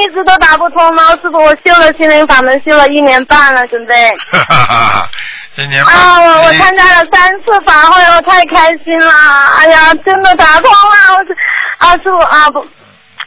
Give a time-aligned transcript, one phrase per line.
[0.00, 1.10] 一直都打不通吗？
[1.22, 3.94] 师傅，我修了心灵法门，修了一年半了，准备。
[4.32, 5.10] 哈哈哈哈！
[5.56, 5.94] 一年半。
[5.94, 9.12] 啊，我我参加了三次法会，我太开心了！
[9.58, 11.16] 哎呀，真的打通了！
[11.18, 11.36] 我是
[11.78, 12.66] 啊，师傅啊不，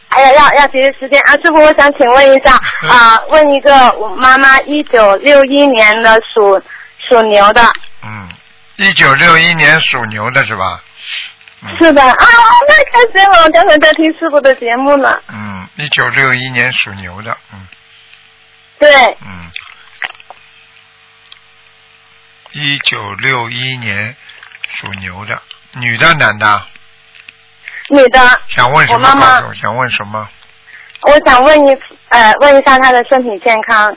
[0.10, 2.54] 哎呀，要要节约时间啊，师傅，我想请问一下
[2.88, 6.62] 啊，问一个我妈妈一九六一年的属
[7.08, 7.62] 属牛的，
[8.04, 8.28] 嗯，
[8.78, 10.82] 一九六一年属牛的是吧？
[11.80, 12.16] 是的啊，
[12.68, 13.44] 太开心了！
[13.44, 15.22] 我刚才在听师傅的节目呢。
[15.30, 17.68] 嗯，一九六一年属牛的，嗯
[18.80, 19.52] 对，嗯，
[22.52, 24.16] 一九六一年
[24.68, 25.42] 属牛的，
[25.74, 26.66] 女的男的？
[27.90, 29.08] 女的，想问什么？
[29.10, 30.28] 我妈妈想问什么？
[31.04, 31.78] 我想问一
[32.10, 33.96] 呃问一下她的身体健康。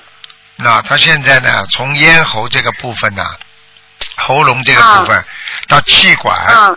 [0.56, 3.22] 那他现在呢，从咽喉这个部分呢，
[4.16, 5.24] 喉咙这个部分、
[5.68, 6.76] 到气管啊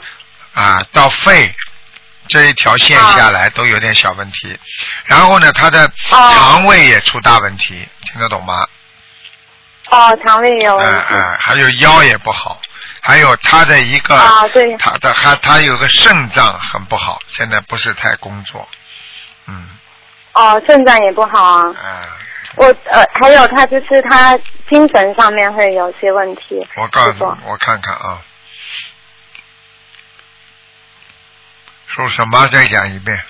[0.60, 1.50] 啊，到肺
[2.28, 4.60] 这一条线下来都有点小问题。
[5.06, 8.68] 然后呢，他的哦肠胃也出大问题，听得懂吗？
[9.90, 11.14] 哦，肠胃有哎问题。
[11.14, 12.62] 哎，还有腰也不好，
[13.00, 18.68] 还有他的一个，啊对他的还他有个肾脏很不好，现在不是太工作，
[19.48, 19.70] 嗯，
[20.34, 21.74] 哦，肾脏也不好啊。
[21.84, 22.04] 哎，
[22.56, 24.38] 我呃，还有他就是他
[24.70, 26.68] 精神上面会有些问题。
[26.76, 28.22] 我告诉你，我看看啊，
[31.90, 32.48] 属什么？
[32.48, 33.22] 再讲一遍。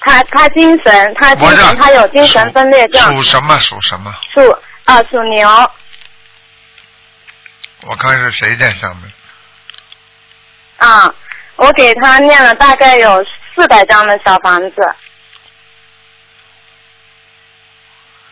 [0.00, 3.58] 他他精神，他精我神，他有精神分裂症，属什么？
[3.58, 4.14] 属什么？
[4.32, 5.48] 属啊属牛
[7.82, 9.12] 我看是谁在上面？
[10.76, 11.14] 啊。
[11.56, 13.22] 我给他念了大概有
[13.54, 14.76] 四百张的小房子。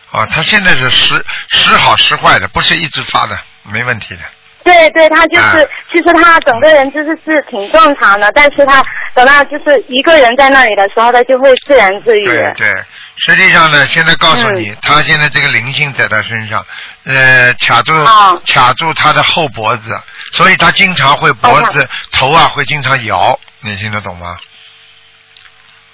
[0.09, 4.21] 啊，他现在是时时好时坏的，不是一直发的，没问题的。
[4.63, 5.69] 对对，他就是，啊。
[5.91, 8.83] 其实他整个人就是是挺正常的，但是他
[9.15, 12.25] 等到就是一个人在那里的时候，他就会自言自语。
[12.25, 12.75] 对对，
[13.17, 16.63] 实际上呢，现在告诉你，他现在这个灵性在他身上，
[17.05, 19.99] 呃，卡住、哦卡住他的后脖子，
[20.33, 24.37] 所以他经常会脖子、头啊会经常摇，你听得懂吗？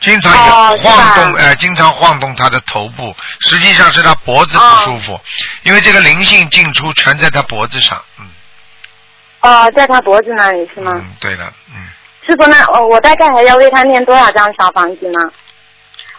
[0.01, 5.19] 经常摇、晃动，呃，经常晃动他的头部，实际上是他脖子不舒服，
[5.63, 8.25] 因为这个灵性进出全在他脖子上，嗯
[9.45, 10.93] 哦，在他脖子那里是吗？
[10.95, 11.85] 嗯，对的，嗯，
[12.25, 15.31] 师傅，那我我大概还要为他念多少张小房子呢？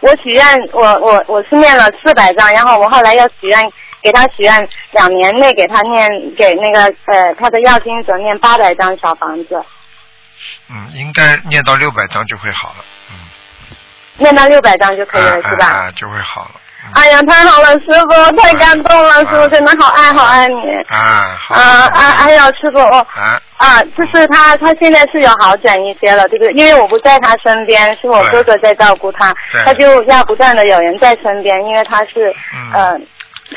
[0.01, 3.73] 我许愿，我我我是念了四百张，然后我后来要许愿，
[4.03, 9.61] 给他许愿两年内给他念给那个呃他的药经者念八百张小房子，
[10.71, 13.17] 嗯，应该念到六百张就会好了，嗯，
[14.19, 15.67] 念到六百张就可以了，啊是吧？
[15.67, 16.61] 啊啊就会好了。
[16.95, 20.75] 哎呀，太好了，师傅，太感动了，师傅真的好爱好爱你。
[20.89, 21.55] 啊，好。
[21.55, 22.11] 啊啊！
[22.21, 26.53] 哎呀师傅，哦啊，啊，就是他，他现在是有好转一些了，对不对？
[26.55, 33.01] 因为我不在他身边，是我哥哥在照顾他对，他就要不断的有人在身边，因为他是，嗯呃，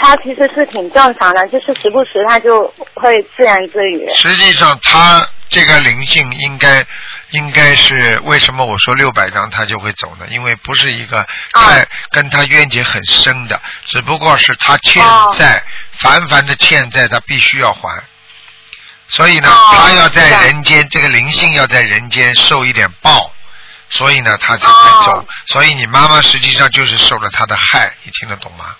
[0.01, 4.07] 他其实是挺正常的，就是时不时他就会自言自语。
[4.13, 6.83] 实际上他这个灵性应该
[7.31, 10.25] 应该是为什么我说六百张他就会走呢？
[10.29, 15.03] 因为不是一个太、跟他冤结很深的，只不过是他欠
[15.37, 15.63] 债，
[15.93, 18.03] 凡凡的欠债，他必须要还。
[19.09, 23.33] 所以呢，哦他要在人间，这个灵性要在人间受一点报，
[23.89, 25.19] 所以呢，他才会走。
[25.19, 28.75] 哦所以你妈妈实际上就是受了他的害，你听得懂吗？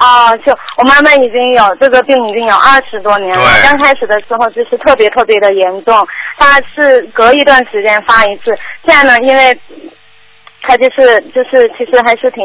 [0.00, 6.06] 哦，就我妈妈已经有这个病已经有二十多年了，刚开始的时候就是特别特别的严重，
[6.36, 9.58] 她是隔一段时间发一次，现在呢，因为
[10.62, 12.44] 她就是就是其实还是挺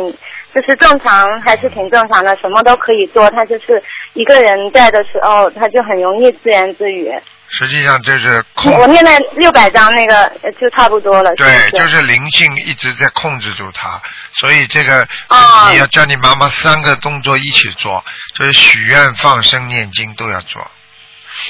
[0.53, 3.81] 就是正常还是挺正常的，什么都可以做，她就是
[4.13, 7.13] 一个人在的时候，她就很容易自言自语。
[7.55, 14.01] 实际上就是控我念了六百张那个呃就差不多了，是对，就是灵性一直在控制住他，
[14.33, 18.03] 所以这个、哦你要叫你妈妈三个动作一起做，
[18.33, 20.65] 就是许愿、放生、念经都要做。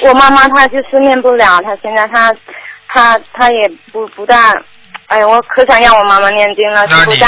[0.01, 2.33] 我妈妈她就是念不了，她现在她
[2.87, 4.53] 她她也不不大，
[5.07, 7.25] 哎呀，我可想让我妈妈念经了，那你就。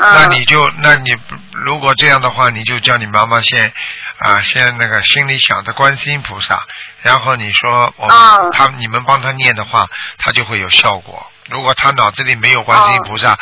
[0.00, 1.10] 那你就那你
[1.64, 3.72] 如果这样的话，你就叫你妈妈先
[4.18, 6.66] 啊，先那个心里想着观世音菩萨，
[7.02, 11.26] 然后你说我们、啊他你们帮他念的话，他就会有效果。
[11.48, 13.38] 如果他脑子里没有观世音菩萨。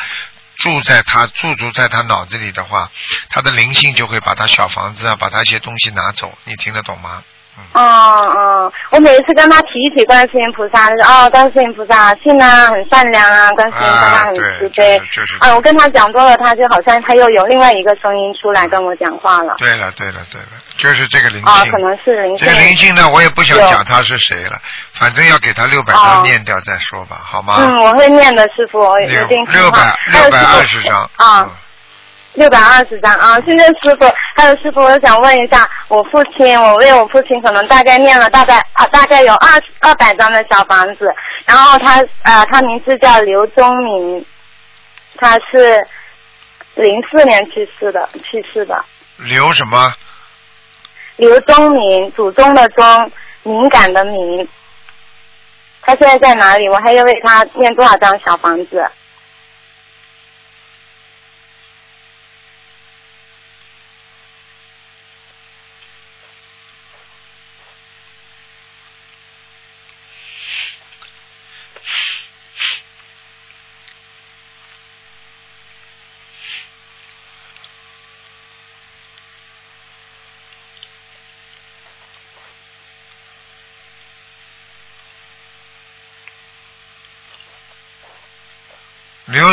[0.57, 2.89] 住在他驻足在他脑子里的话，
[3.29, 7.23] 他的灵性就会把他小房子啊，把他一些东西拿走，你听得懂吗？
[7.73, 14.99] 嗯嗯，我每一次跟他提起观世音菩萨，他说哦，观世音菩萨信啊，很善良啊，观世音菩萨很慈悲。
[14.99, 19.55] 就是就是啊，我跟他讲多了，他就好像他又有另外一个声音出来跟我讲话了。
[19.57, 20.47] 对了，对了，对了，
[20.77, 21.47] 就是这个灵性。
[21.47, 22.47] 啊，可能是灵性。
[22.47, 24.59] 这个灵性呢，我也不想讲他是谁了，
[24.93, 27.55] 反正要给他六百哦张念掉再说吧，好吗？
[27.59, 31.09] 嗯，我会念的，师傅，我一六定六百六百二十张。
[31.15, 31.49] 啊嗯。
[32.35, 33.39] 六百二十张啊！
[33.45, 34.05] 现在师傅，
[34.35, 39.49] 还有师傅，我想问一下，我父亲，我为我父亲可能大概念了大概啊，大概有二
[39.79, 41.07] 二百张的小房子，
[41.45, 44.25] 然后他呃，他名字叫刘忠明，
[45.17, 45.87] 他是
[46.75, 48.83] 零四年去世的，去世的。
[49.17, 49.93] 刘什么？
[51.15, 53.11] 刘忠明，祖宗的宗，
[53.43, 54.47] 敏感的敏。
[55.81, 56.67] 他现在在哪里？
[56.67, 58.85] 我还要为他念多少张小房子？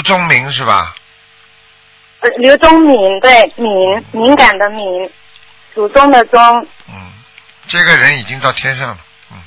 [0.03, 0.93] 刘忠明是吧？
[2.21, 5.09] 呃，刘宗敏，对，敏，敏感的敏，
[5.75, 6.67] 祖宗的宗。
[6.89, 7.13] 嗯，
[7.69, 8.99] 这个人已经到天上了，
[9.31, 9.39] 嗯。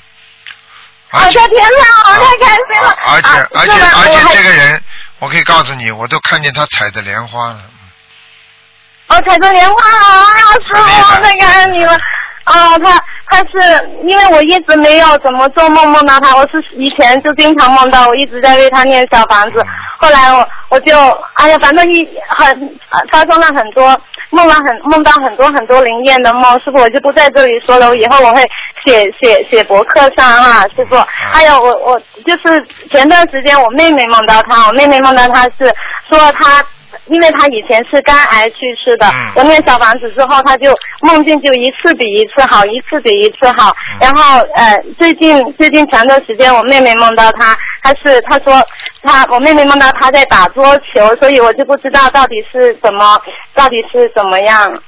[1.10, 1.70] 哦，在天上，
[2.06, 2.96] 我太开心了。
[3.06, 4.82] 而且啊而且而且这个人，
[5.18, 7.60] 我可以告诉你，我都看见他踩着莲花了。
[9.08, 12.00] 哦，踩着莲花啊，师很厉害傅，太感恩你了。
[12.46, 19.64] 哦，他他是因为我一直没有怎么做梦梦到他，我是以前就经常梦到，我一直在为他念小房子。
[19.98, 20.96] 后来我我就
[21.34, 22.48] 哎呀，反正一很
[22.90, 24.00] 呃发生了很多
[24.30, 28.42] 梦了很梦到很多很多灵验的梦，师傅我就不在这里说了，我以后我会
[28.84, 30.94] 写写写博客上啊、师傅。
[31.08, 35.74] 还有我我就是前段时间我妹妹梦到他，我妹妹梦到他是
[36.08, 36.64] 说他。
[37.06, 43.74] 因为他以前是肝癌去世的，嗯我念小房子之后，他就梦境就一次比一次好，一次比一次好。
[44.00, 48.60] 然后呃，最近最近前段时间，我妹妹梦到他，他是他说
[49.02, 53.18] 他我妹妹梦到他在打桌球，所以我就不知道到底是怎么
[53.54, 54.82] 到底是怎么样。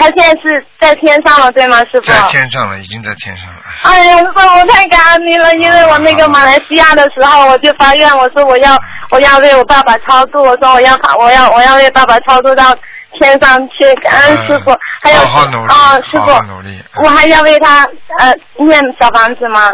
[0.00, 2.02] 他现在是在天上了，对吗，师傅？
[2.02, 3.54] 在天上了，已经在天上了。
[3.82, 12.76] 哎呀，师傅，我太感恩你了，因为我那个马来西亚的时候，我就发愿，我说我要我要为我爸爸超度，我说我要我要我要为爸爸超度到
[13.12, 14.76] 天上去，感恩师傅。
[15.02, 17.02] 还有嗯好好努力，啊，师傅。
[17.02, 17.84] 我还要为他
[18.18, 19.72] 呃念小房子吗？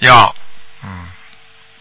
[0.00, 0.34] 要，
[0.82, 0.88] 嗯，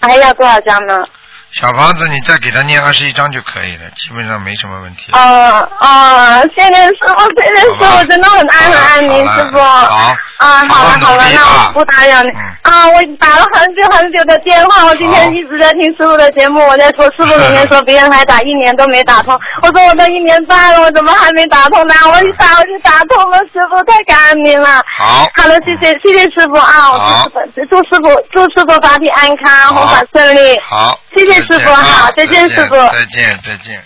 [0.02, 1.04] 还要多少张呢？
[1.52, 5.12] 小房子你再给他念二十一章就可以了，基本上没什么问题。
[5.12, 9.60] 哦哦，谢谢师傅，谢谢师傅，真的很爱很爱您，师傅。
[9.60, 12.88] 好啊，好了好了，那我不打扰你嗯啊！
[12.88, 21.94] 我打了很久很久的电话，我今天一直在听师傅的节目，我在说师傅明天 说别人还打一年都没打通，我说我都一年半了，我怎么还没打通呢？
[22.14, 24.82] 我一打我就打通了，师傅太感恩您了。
[24.98, 26.92] 好，好了，谢谢谢谢师傅啊！
[26.92, 30.60] 我好祝师傅祝师傅祝师傅法体安康，弘法顺利。
[30.62, 32.76] 好，谢谢师傅好再见师傅。
[32.76, 33.84] 再见再见。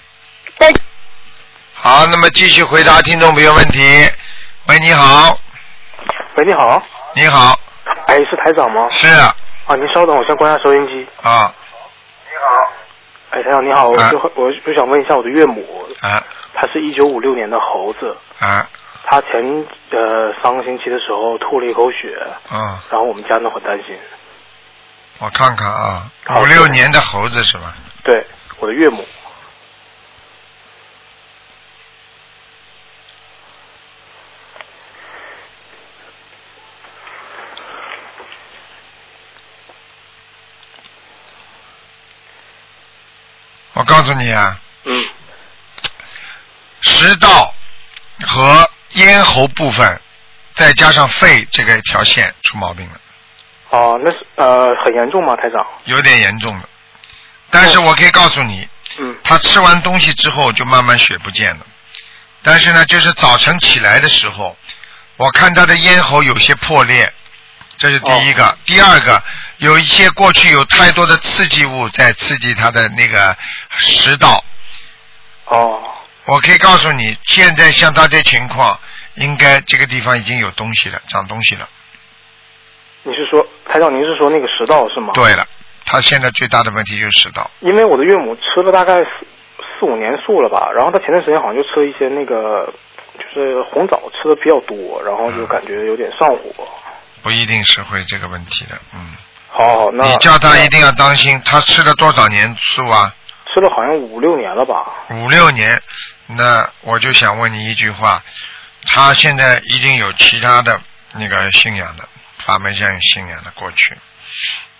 [0.57, 0.74] 再
[1.74, 3.80] 好，那么继续回答听众朋友问题。
[4.68, 5.38] 喂，你好，
[6.36, 6.81] 喂，你好，
[7.13, 7.60] 你好，
[8.07, 8.88] 哎，是台长吗？
[8.92, 9.07] 是。
[9.07, 9.36] 啊，
[9.68, 11.07] 啊，您稍等，我先关下收音机。
[11.22, 11.54] 啊。
[12.25, 12.72] 你好。
[13.31, 16.24] 哎，台长你好，我啊就我就想问一下我的岳母，啊。
[16.54, 18.68] 她是一九五六年的猴子，啊。
[19.08, 22.18] 她前呃三个星期的时候吐了一口血，
[22.50, 22.81] 啊！
[22.90, 23.86] 然后我们家呢很担心。
[25.17, 27.75] 我看看啊，五六年的猴子是吧？
[28.03, 28.25] 对，
[28.57, 29.07] 我的岳母，
[43.74, 45.10] 我告诉你啊，嗯，
[46.81, 47.53] 食道
[48.27, 50.01] 和咽喉部分，
[50.53, 53.00] 再加上肺这个一条线出毛病了，
[53.75, 55.65] 哦、那是呃很严重吗，台长？
[55.84, 56.63] 有点严重了。
[57.50, 58.65] 但是我可以告诉你，
[59.00, 61.65] 嗯，他吃完东西之后就慢慢血不见了。
[62.41, 64.58] 但是呢，就是早晨起来的时候，
[65.17, 67.12] 我看他的咽喉有些破裂，
[67.77, 68.58] 这是第一个。
[68.65, 69.22] 第二个，
[69.58, 73.36] 有一些过去有太多的刺激物在刺激他的那个
[73.72, 74.41] 食道。
[75.46, 75.82] 哦，
[76.25, 78.79] 我可以告诉你，现在像他这情况，
[79.15, 81.67] 应该这个地方已经有东西了，长东西了。
[83.05, 83.93] 你是说台长？
[83.93, 85.13] 您是说那个食道是吗？。
[85.13, 85.45] 对了，
[85.85, 87.50] 他现在最大的问题就是食道。
[87.59, 89.09] 因为我的岳母吃了大概四
[89.79, 92.74] 四五年素了吧，然后她前段时间好像就吃了一些那个
[93.19, 96.51] 就是红枣吃的比较多，然后就感觉有点上火。
[97.21, 99.15] 不一定是会这个问题的，嗯。
[99.50, 103.13] 好好，那你叫他一定要当心，他吃了多少年素啊？
[103.53, 104.91] 吃了好像五六年了吧？
[105.12, 105.81] 五六年，
[106.27, 108.21] 那我就想问你一句话，
[108.85, 110.77] 他现在一定有其他的
[111.13, 112.03] 那个信仰的
[112.46, 113.96] 法门上有信仰的过去。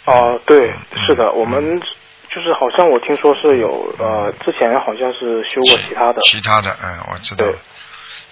[0.06, 1.82] 哦、对，嗯是的，我们
[2.30, 6.22] 就是好像我听说是有呃，之前好像是修过其他的。
[6.30, 7.46] 其他的，嗯，我知道。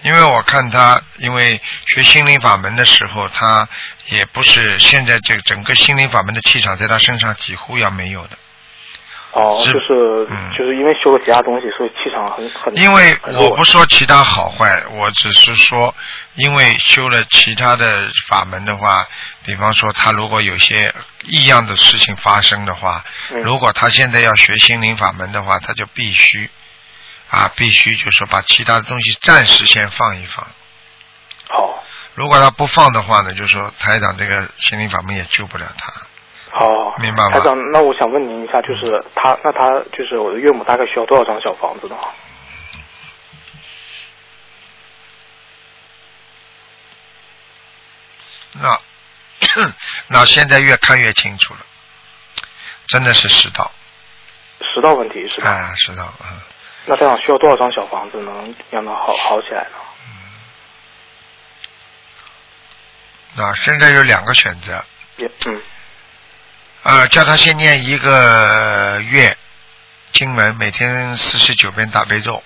[0.02, 3.66] 因为我看他，因为学心灵法门的时候，他
[4.10, 8.36] 也不是现在这个整个心灵法门的气场在他身上几乎要没有的。
[9.34, 12.76] 哦，就是、嗯就是因为修了其他东西，所以气场很很。
[12.76, 15.92] 因为我不说其他好坏，我只是说，
[16.36, 19.04] 因为修了其他的法门的话，
[19.44, 26.48] 比方说他如果有些异样的事情发生的话，嗯如果他现在要学心灵法门的话，他就必须
[27.28, 30.46] 啊，必须就是说把其他的东西暂时先放一放。
[31.48, 31.82] 好，
[32.14, 35.92] 如果他不放的话呢，就说台长这个心灵法门也救不了他。
[36.56, 41.96] 好，明白吗台长，那我想问您一下，就是他，那他就是我的岳母大概需要多少张小房子呢？
[48.52, 48.78] 那
[50.06, 51.60] 那现在越看越清楚了，
[52.86, 53.68] 真的是世道
[54.60, 55.50] 十道问题是吧？
[55.50, 56.38] 啊，世道啊。
[56.86, 59.76] 那这样需要多少张小房子能让他好好起来呢？
[63.36, 64.84] 那现在有两个选择，
[65.16, 65.60] 也嗯，
[66.84, 69.34] 啊，叫他先念一个月
[70.12, 72.44] 经文，每天四十九遍大悲咒，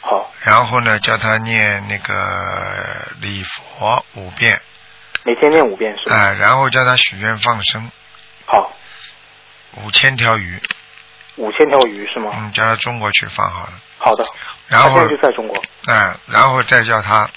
[0.00, 4.62] 好，然后呢，叫他念那个礼佛五遍，
[5.24, 6.16] 每天念五遍是吧？
[6.16, 7.90] 啊，然后叫他许愿放生。
[8.46, 8.72] 好，
[9.78, 10.62] 五千条鱼，
[11.34, 12.30] 五千条鱼是吗？
[12.36, 14.24] 嗯，叫他中国去放好了，好的，
[14.68, 15.60] 然后他现在就在中国。
[15.92, 17.28] 啊，然后再叫他，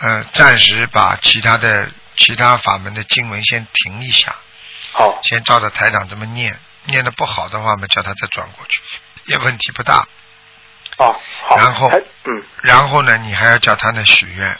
[0.00, 4.34] 呃，暂时把其他的其他法门的经文先停一下，
[4.92, 8.80] 好，先照着台长这么念，念的不好的话嘛，叫他再转过去，
[9.26, 10.06] 也问题不大。
[10.98, 11.56] 哦，好。
[11.56, 11.90] 然后
[12.24, 14.58] 嗯，然后呢，你还要叫他呢许愿，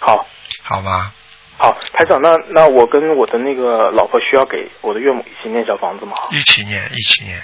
[0.00, 0.26] 好，
[0.62, 1.12] 好吗？
[1.56, 6.12] 好，台长，那那我跟我的那个老婆需要给我的岳母一起念小房子吗？
[6.30, 7.42] 一起念，一起念，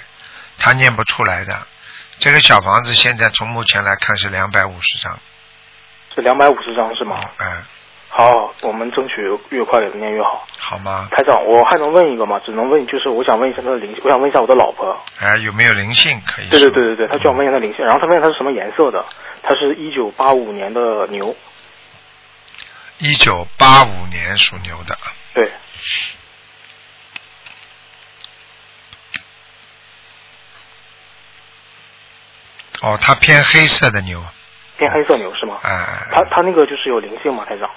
[0.57, 1.67] 他念不出来的。
[2.19, 5.17] 这个小房子现在从目前来看是两百五十张，
[6.13, 7.15] 是两百五十张是吗？
[7.39, 7.63] 嗯，
[8.13, 10.45] 好，我们争取越快给他念越好。
[10.59, 11.07] 好吗？
[11.11, 12.41] 台长，我还能问一个吗？
[12.45, 15.01] 只能问，就是我想问一下他的灵，我想问一下我的老婆。
[15.19, 16.49] 哎，有没有灵性可以？
[16.49, 19.05] 对对对对对，他就想问一下他灵性，然后他问他是什么颜色的，
[19.43, 21.33] 他是一九八五年的牛，
[22.97, 24.97] 一九八五年属牛的，
[25.33, 25.49] 对，
[32.81, 34.21] 哦，他偏黑色的牛，
[34.77, 35.59] 偏黑色牛是吗？
[35.63, 37.69] 哎、哎他他那个就是有灵性吗，台长？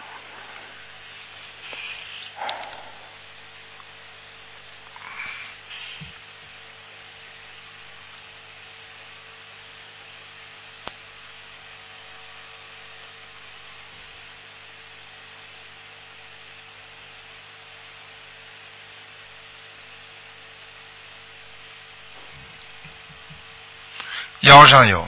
[24.45, 25.07] 腰上有，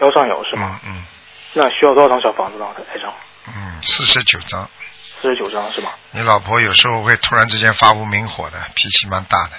[0.00, 0.80] 腰上有是吗？
[0.84, 1.04] 嗯嗯
[1.54, 3.12] 那需要多少张小房子呢，台长？
[3.48, 4.68] 嗯，四十九张。
[5.20, 5.90] 四十九张是吗？
[6.12, 9.50] 你老婆有时候会突然之间发无名火的，脾气蛮大的。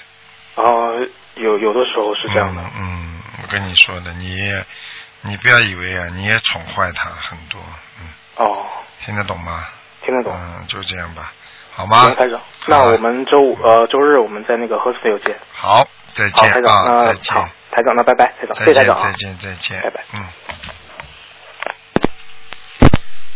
[0.56, 0.94] 然后
[1.36, 2.62] 有有的时候是这样的。
[2.64, 2.72] 嗯。
[2.82, 4.52] 嗯，我跟你说的，你
[5.22, 7.60] 你不要以为啊，你也宠坏她很多，
[8.00, 8.08] 嗯，
[8.38, 8.66] 哦，
[9.02, 9.66] 听得懂吗？
[10.04, 10.34] 听得懂。
[10.36, 11.32] 嗯，就这样吧，
[11.72, 12.16] 好吗行，？
[12.16, 15.38] 台长，那我们周五呃周日我们在那个 h o s t e l 见。
[15.54, 19.14] 好，再见啊，再见好，，台长，那拜拜，台长，再见，谢谢台长啊再。
[19.14, 20.26] 见，再见，拜拜嗯。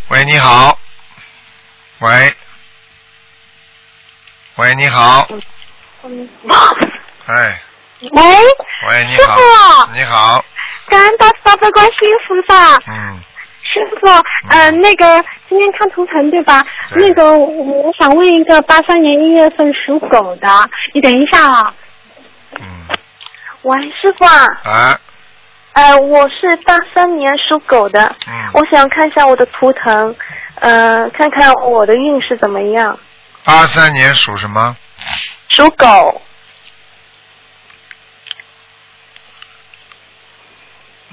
[0.09, 0.77] 喂，你好。
[1.99, 2.33] 喂。
[4.57, 5.27] 喂，你好。
[7.27, 7.61] 哎，
[8.01, 8.21] 喂，
[8.87, 9.35] 喂，你师好。
[9.87, 10.45] 傅你好，
[10.87, 12.77] 感恩大慈大悲观世音菩萨。
[12.87, 13.19] 嗯，
[13.63, 14.07] 师傅，
[14.49, 16.65] 呃，那个今天看图腾对吧？
[16.93, 21.73] 对那个我我想问一个八三年一月份属狗的，你等一下啊。
[21.75, 21.86] 嗯，
[23.67, 24.99] 喂，师傅啊，啊，
[25.73, 30.15] 呃，我是八三年属狗的，嗯，我想看一下我的图腾，
[30.55, 32.97] 呃，看看我的运势怎么样。
[33.43, 34.77] 八三年属什么？
[35.49, 36.21] 属狗，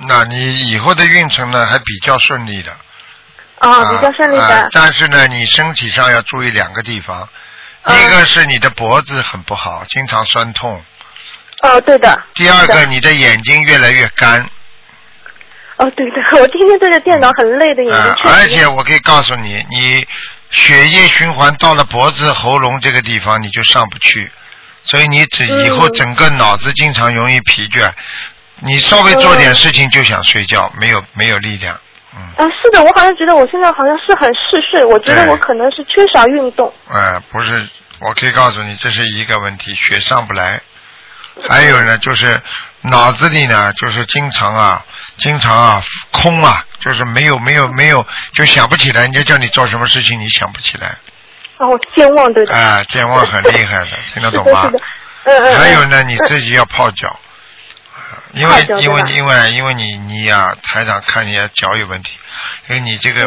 [0.06, 2.70] 那你以后的运程呢，还比较顺利的。
[3.58, 4.68] 啊，比较顺利啊的。
[4.70, 7.28] 但是呢，你身体上要注意两个地方，
[7.82, 10.80] 嗯一个是你的脖子很不好，经常酸痛；
[11.64, 12.22] 哦，对的。
[12.34, 14.48] 第二个，你的眼睛越来越干。
[15.76, 20.06] 哦，对的， 我天天对着电脑很累的眼睛啊，而且我可以告诉你，你
[20.50, 24.30] 血液循环到了脖子、喉咙这个地方，你就上不去，
[24.84, 27.90] 所以你只以后嗯整个脑子经常容易疲倦，
[28.60, 31.76] 你稍微做点事情就想睡觉，没有没有力量，
[32.14, 36.72] 嗯，啊，是的，我好像觉得我现在好像是很嗜睡，我觉得我可能是缺少运动。
[36.88, 37.68] 哎、不是，
[37.98, 40.60] 我可以告诉你，这是一个问题，血上不来，
[41.48, 42.40] 还有呢，就是
[42.82, 44.84] 脑子里呢，就是经常啊，
[45.18, 49.02] 经常啊空啊，就是没有没有没有，就想不起来。
[49.02, 50.96] 人家叫你做什么事情，你想不起来。
[51.58, 52.54] 哦，健忘对的。
[52.54, 54.70] 啊，健忘很厉害的，听得懂吗？
[55.24, 57.18] 还有呢，你自己要泡脚，
[58.32, 62.18] 因为因为因为因为你你呀，台长看你脚有问题，
[62.68, 63.26] 因为你这个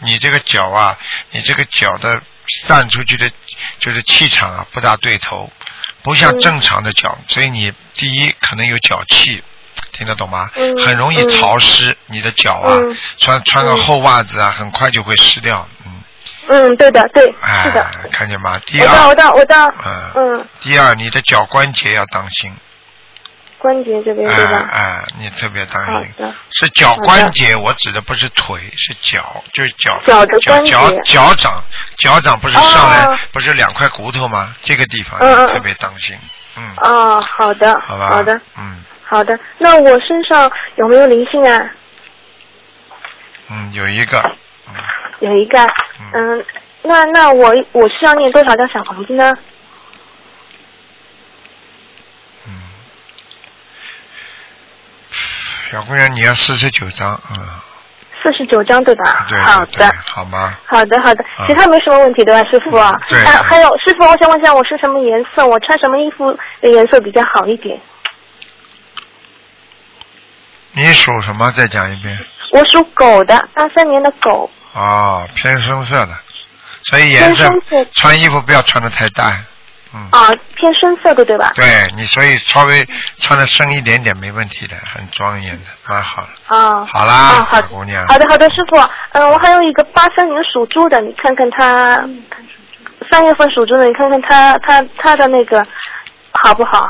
[0.00, 0.98] 你这个脚啊，
[1.30, 2.20] 你这个脚的
[2.66, 3.30] 散出去的，
[3.78, 5.50] 就是气场啊，不大对头。
[6.08, 9.42] 不像正常的脚，所以你第一可能有脚气，
[9.92, 10.50] 听得懂吗？
[10.82, 12.80] 很容易潮湿，你的脚啊，
[13.18, 15.68] 穿穿个厚袜子啊，很快就会湿掉。
[15.84, 15.92] 嗯。
[16.48, 17.30] 嗯，对的，对，
[17.62, 17.86] 是的。
[18.10, 18.58] 看见吗？
[18.64, 20.48] 第二，我知道，我知道，嗯嗯。
[20.62, 22.50] 第二，你的脚关节要当心。
[23.58, 24.68] 关节这边对吧？
[24.72, 26.34] 哎，你特别当心。
[26.50, 30.00] 是脚关节，我指的不是腿，是脚，就是脚。
[30.06, 30.70] 脚的关节。
[30.70, 31.62] 脚脚掌，
[31.98, 34.54] 脚掌不是上来不是两块骨头吗？
[34.62, 36.16] 这个地方特别当心。
[36.56, 36.72] 嗯。
[36.78, 37.78] 哦，好的。
[37.80, 38.08] 好吧。
[38.08, 38.40] 好的。
[38.58, 38.84] 嗯。
[39.04, 41.70] 好的，那我身上有没有灵性啊？
[43.50, 44.22] 嗯，有一个。
[45.20, 45.58] 有一个。
[46.14, 46.44] 嗯。
[46.82, 49.34] 那那我我需要念多少张小房子呢？
[55.70, 57.64] 小姑娘，你要四十九张啊。
[58.22, 59.26] 四十九张对吧？
[59.28, 59.94] 对好的。
[60.06, 60.56] 好吗？
[60.66, 62.70] 好的好的，其他没什么问题对吧，师傅？
[63.08, 63.18] 对。
[63.24, 65.46] 还还有师傅，我想问一下，我是什么颜色？
[65.46, 67.80] 我穿什么衣服的颜色比较好一点？
[70.72, 71.50] 你属什么？
[71.52, 72.18] 再讲一遍。
[72.52, 74.50] 我属狗的，八三年的狗。
[74.72, 76.14] 哦，偏深色的，
[76.84, 77.50] 所以颜色
[77.94, 79.44] 穿衣服不要穿的太淡。
[80.10, 81.50] 啊，偏深色的对吧？
[81.54, 81.64] 对
[81.96, 82.86] 你，所以稍微
[83.18, 86.28] 穿的深一点点没问题的，很庄严的，蛮好了。
[86.46, 88.06] 啊，好啦，好姑娘。
[88.06, 88.76] 好的，好的，师傅，
[89.12, 92.06] 嗯，我还有一个八三年属猪的，你看看他
[93.10, 95.64] 三月份属猪的，你看看他他他的那个
[96.42, 96.88] 好不好？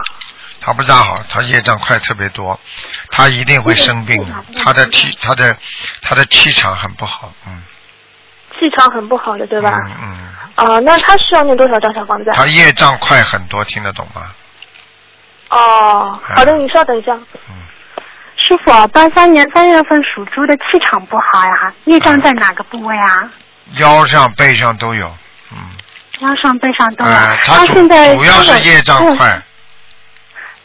[0.61, 2.59] 他不咋好，他业障快特别多，
[3.13, 5.57] 他一定会生病的，他的气他的
[6.03, 7.63] 他的气场很不好，嗯。
[8.59, 9.73] 气场很不好的，对吧？
[9.87, 10.35] 嗯嗯。
[10.59, 12.31] 哦，那他需要念多少张小房子？
[12.35, 14.23] 他业障快很多，听得懂吗？
[15.51, 17.13] 哦，好的，你稍等一下。
[17.15, 17.55] 嗯。
[18.37, 23.31] 师傅，八三年三月份属猪的气场不好呀，业障在哪个部位啊？
[23.77, 25.07] 腰上、背上都有，
[25.53, 25.59] 嗯。
[26.21, 27.11] 腰上、背上都有。
[27.45, 29.41] 他现在主要是业障快。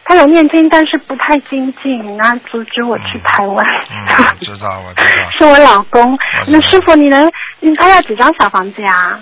[0.06, 3.66] 他有念经，但是不太精进，那阻止我去台湾。
[3.90, 5.30] 嗯，知道，我知道。
[5.38, 6.18] 是我老公。
[6.48, 7.32] 那师傅，你能，
[7.78, 9.18] 他要几张小房子呀？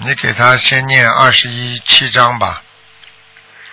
[0.00, 2.62] 你给他先念二十一七章吧。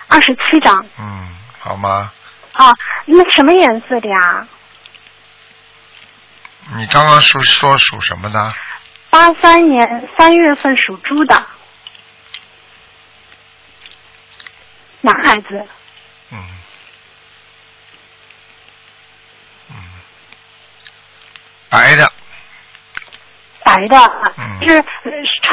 [0.08, 0.84] 二十七章。
[0.98, 2.12] 嗯，好吗？
[2.54, 2.72] 啊，
[3.06, 4.48] 那什么颜色的呀？
[6.76, 8.54] 你刚刚说说属什么的？
[9.12, 11.46] 八三年三月份属猪的
[15.02, 15.68] 男孩子。
[16.32, 16.50] 嗯。
[19.70, 19.76] 嗯。
[21.70, 22.12] 白的。
[23.64, 23.98] 白的，
[24.62, 24.84] 就是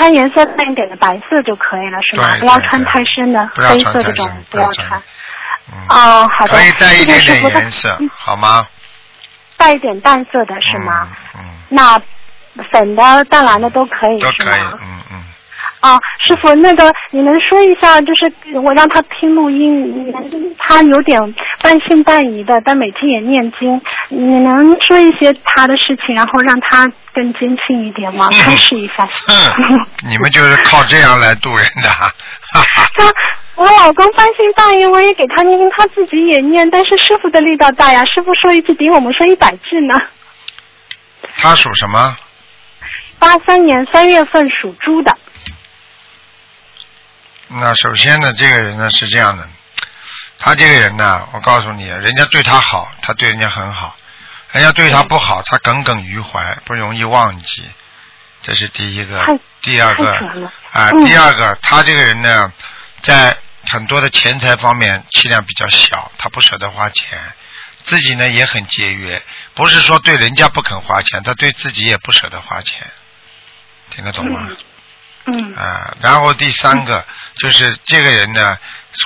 [0.02, 2.36] 穿颜色淡一点的白色就可以了，是吗？
[2.40, 5.00] 不要穿太深的黑色这种，不要穿。
[5.88, 6.56] 哦，好的。
[6.56, 8.66] 可以带一点点颜色，好吗？
[9.56, 11.06] 带一点淡色的是吗？
[11.36, 11.40] 嗯。
[11.68, 12.02] 那
[12.72, 14.76] 粉的、淡蓝的都可以，是吗？
[15.82, 20.14] 啊，师傅，那个你能说一下，就是我让他听录音，
[20.58, 21.18] 他有点
[21.60, 28.28] 半信半疑的，但每天也念经，你能说一些他的事情，然后让他更坚信一点吗？
[28.30, 29.08] 开示一下。
[29.26, 29.34] 嗯
[30.04, 31.88] 你们就是靠这样来渡人的。
[32.52, 33.12] 他，
[33.56, 40.00] 我老公半信半疑，我也给他念经，他自己也念，但是师傅的力道大呀，师傅说一句顶我们说一百句呢。
[41.38, 42.16] 他属什么？
[43.18, 45.12] 八三年三月份属猪的。
[47.54, 49.48] 那首先呢，这个人呢是这样的，
[50.38, 53.94] 他这个人呢，我告诉你，人家对他好，他对人家很好；
[54.52, 57.64] 人家对他不好，他耿耿于怀，不容易忘记。
[58.42, 59.24] 这是第一个。
[59.60, 60.10] 第二个
[60.72, 62.52] 啊，第二个，他这个人呢，
[63.02, 63.36] 在
[63.66, 67.18] 很多的钱财方面气量比较小，他不舍得花钱，
[67.84, 69.22] 自己呢也很节约，
[69.54, 72.90] 不是说对人家不肯花钱，他对自己也不舍得花钱，
[73.90, 74.46] 听得懂吗？
[74.48, 74.56] 嗯
[75.56, 77.04] 啊，然后第三个
[77.36, 78.58] 就是这个人呢，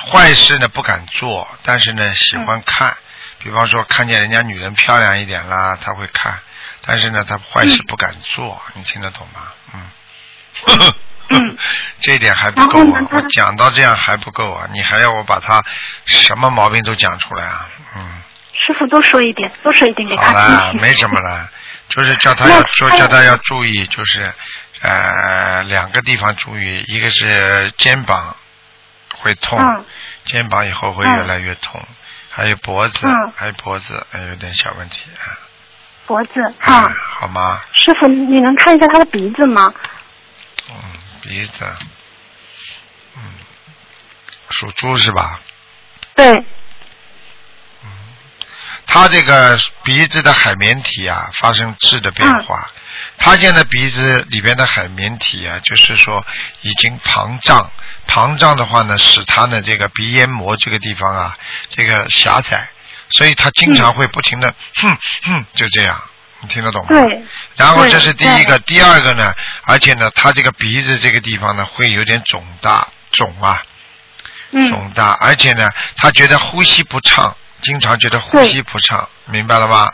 [0.09, 2.95] 坏事呢不敢做，但是呢喜欢看，
[3.37, 6.39] 比方说看见人家女人漂亮一点啦，他会看，
[6.81, 9.41] 但是呢他坏事不敢做，你听得懂吗？
[9.75, 10.93] 嗯，
[11.29, 11.57] 嗯，
[12.01, 15.63] 这一点还不够啊，我讲到这样还不够啊，你还要我把他
[16.05, 17.69] 什么毛病都讲出来啊？
[17.95, 18.21] 嗯，
[18.53, 21.47] 师傅多说一点，多说一点给他好了，没什么了，
[21.89, 24.33] 就是叫他要说，叫他要注意，就是。
[24.81, 28.35] 呃，两个地方注意，一个是肩膀
[29.19, 29.59] 会痛，
[30.25, 31.83] 肩膀以后会越来越痛，
[32.29, 33.33] 还有脖子，嗯。
[33.35, 35.37] 还有脖子还有点小问题啊，
[36.05, 37.61] 脖子啊，好吗？
[37.73, 39.73] 师傅，你能看一下他的鼻子吗？
[40.69, 40.75] 嗯，
[41.21, 41.65] 鼻子，
[43.15, 43.21] 嗯，
[44.49, 45.41] 属猪是吧？
[46.15, 46.45] 对，
[48.85, 52.69] 他这个鼻子的海绵体啊发生质的变化，
[53.17, 56.25] 他现在鼻子里边的海绵体啊，就是说
[56.61, 57.69] 已经膨胀，
[58.07, 61.37] 膨胀的话呢，使他的这个鼻咽膜这个地方啊，
[61.69, 62.69] 这个狭窄，
[63.09, 66.01] 所以他经常会不停的哼哼就这样，
[66.41, 66.87] 你听得懂吗？
[66.89, 67.23] 对。
[67.55, 73.63] 然后这是第一个，第二个呢，而且呢，他这个鼻子这个地方呢会有点肿大，肿啊，
[74.51, 79.91] 嗯，肿大，而且呢，他觉得呼吸不畅，经常觉得呼吸不畅，明白了吗？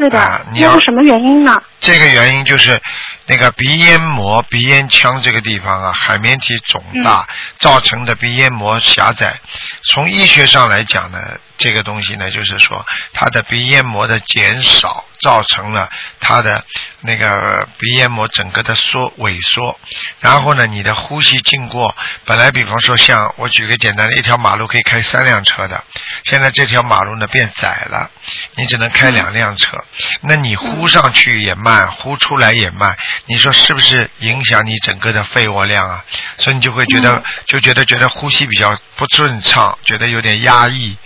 [0.00, 1.54] 对的，啊你要那是什么原因呢？
[1.78, 2.80] 这个原因就是
[3.26, 9.38] 那个鼻咽膜、鼻咽腔这个地方啊，海绵体肿大、造成的鼻咽膜狭窄。
[9.84, 11.18] 从医学上来讲呢，
[11.60, 16.64] 这个东西呢，就是说它的鼻咽膜的减少，造成了它的
[17.02, 19.78] 那个鼻咽膜整个的缩萎缩。
[20.20, 21.94] 然后呢，你的呼吸经过
[22.24, 25.84] 本来比方说像我举个简单的，一条马路可以开三辆车的，
[26.24, 28.10] 现在这条马路呢变窄了，
[28.54, 29.84] 你只能开两辆车。
[30.22, 32.96] 那你呼上去也慢，呼出来也慢，
[33.26, 36.04] 你说是不是影响你整个的肺活量啊？
[36.38, 40.96] 所以你就会觉得，就觉得觉得呼吸比较不顺畅，觉得有点压抑，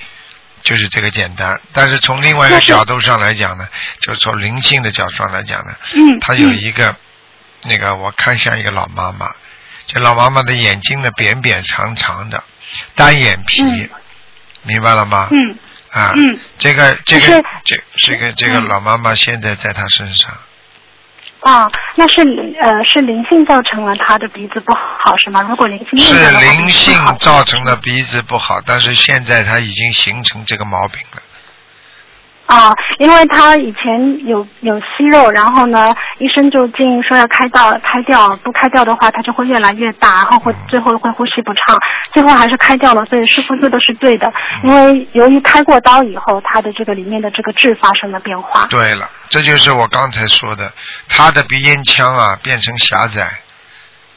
[0.65, 1.61] 就是这个简单。
[1.73, 3.69] 但是从另外一个角度上来讲呢，
[4.01, 6.97] 就是从灵性的角度上来讲呢，嗯，她有嗯一个、
[7.63, 9.33] 那个我看像一个老妈妈，
[9.87, 12.43] 这老妈妈的眼睛呢扁扁长长的，
[12.97, 13.89] 单眼皮，嗯。
[14.67, 15.29] 明白了吗？
[15.31, 15.59] 嗯
[15.91, 16.41] 啊，嗯。
[16.59, 18.69] 这个这个这这个这个嗯。
[18.69, 20.31] 老妈妈现在在她身上，
[21.45, 22.23] 啊，那是
[22.61, 25.43] 呃是灵性造成了他的鼻子不好是吗？
[25.43, 31.23] 如果灵性是灵性造成的鼻子不好，但是现在他已经形成这个毛病了。
[32.47, 41.79] 啊，因为他以前有有息肉，然后呢，医生就建议说要开刀开掉，不开掉的话，它就会越来越大，然后会最后会呼吸不畅，
[42.13, 44.31] 最后还是开掉了，所以师傅说的是对的，
[44.63, 48.67] 因为由于开过刀以后，他的这个里面的这个质发生了变化。
[48.67, 50.71] 对了，这就是我刚才说的，
[51.09, 53.39] 他的鼻咽腔啊变成狭窄，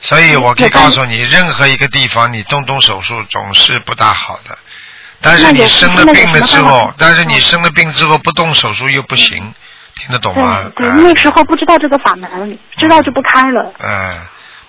[0.01, 4.57] 所以我可以告诉你，任何一个地方你动动手术总是不大好的。
[5.21, 9.53] 但是你生了病了之后但是你生了病之后不动手术又不行，
[9.95, 10.71] 听得懂吗？
[10.75, 13.73] 对那时候不知道这个法门，知道就不开了。
[13.79, 14.15] 嗯，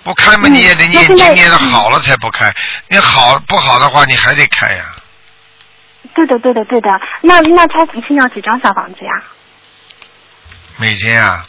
[0.04, 2.52] 不开嘛，你也得嗯念经念的好了才不开。
[2.88, 4.84] 你好不好的话，你还得开呀。
[6.14, 6.88] 对的，对的，对的。
[7.22, 9.22] 那那他重新要几张小房子呀？
[10.78, 11.46] 每天啊，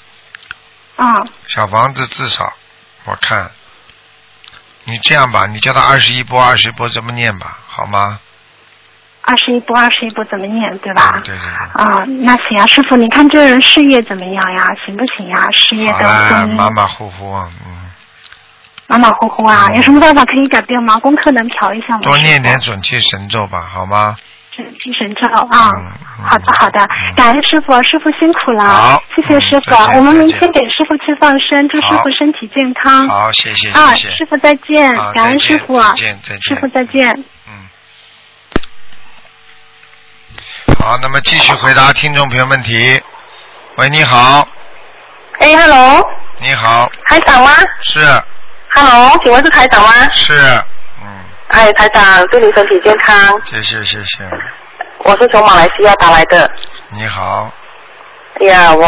[0.98, 1.14] 啊、
[1.48, 2.52] 小房子至少
[3.06, 3.50] 我看，
[4.84, 8.20] 你这样吧，你叫他二十一波，二十一波这么念吧，好吗？
[9.30, 11.14] 二十一步，二十一步怎么念，对吧？
[11.18, 11.84] 嗯对对对。
[11.84, 14.66] 啊，那行啊，师傅，你看这人事业怎么样呀？
[14.84, 15.48] 行不行呀？
[15.52, 17.92] 事业好跟了，婚姻马马虎虎啊，嗯，
[18.88, 20.98] 马马虎虎啊，嗯有什么办法可以改变吗？
[20.98, 22.00] 功课能调一下吗？
[22.02, 24.16] 多念点准提神咒吧，好吗？
[24.18, 25.70] 傅准提神咒啊。
[25.70, 25.86] 嗯
[26.20, 28.66] 嗯好的，好的嗯，感恩师傅，师傅辛苦了。
[28.66, 33.08] 好谢谢师傅嗯，我们明天给师傅去放生，祝师傅身体健康。
[33.08, 34.26] 好，谢谢啊，谢谢师。
[34.30, 37.10] 傅再见，感恩师傅啊再见再见师傅再见。
[37.48, 37.69] 嗯。
[40.82, 43.02] 好，那么继续回答听众朋友问题。
[43.76, 44.48] 喂，你好，
[45.40, 46.02] 哎，hello，
[46.40, 48.00] 你好，台长吗是
[48.74, 49.92] ？hello，请问是台长吗？
[50.10, 50.34] 是，
[51.02, 51.08] 嗯，
[51.50, 53.14] 哎，台长，祝你身体健康。
[53.44, 54.30] 谢谢谢谢，
[55.00, 56.50] 我是从马来西亚打来的。
[56.92, 57.52] 你好，
[58.40, 58.88] 哎呀，我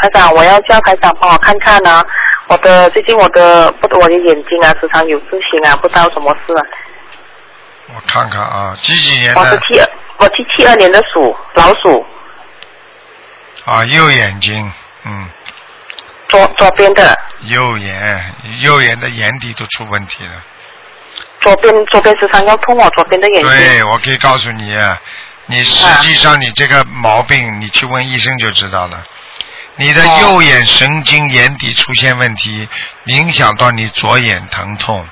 [0.00, 2.04] 台长，我要叫台长帮我看看啊，
[2.48, 6.62] 我的最近我的不我的眼睛啊，时常有事情啊，不知道什么事啊。
[7.94, 12.04] 我看看啊，几几年的我是七二，我七七二年的鼠，老鼠，
[13.64, 13.84] 啊？
[13.84, 14.72] 右眼睛，
[15.04, 15.28] 嗯，
[16.28, 20.32] 左左边的，右眼，右眼的眼底都出问题了。
[21.40, 23.50] 左边左边时常要痛哦，左边的眼睛。
[23.50, 24.74] 对，我可以告诉你，
[25.46, 29.04] 你实际上你这个毛病，你去问医生就知道了。
[29.76, 32.68] 你的哦右眼神经眼底出现问题，
[33.04, 35.06] 影响到你左眼疼痛。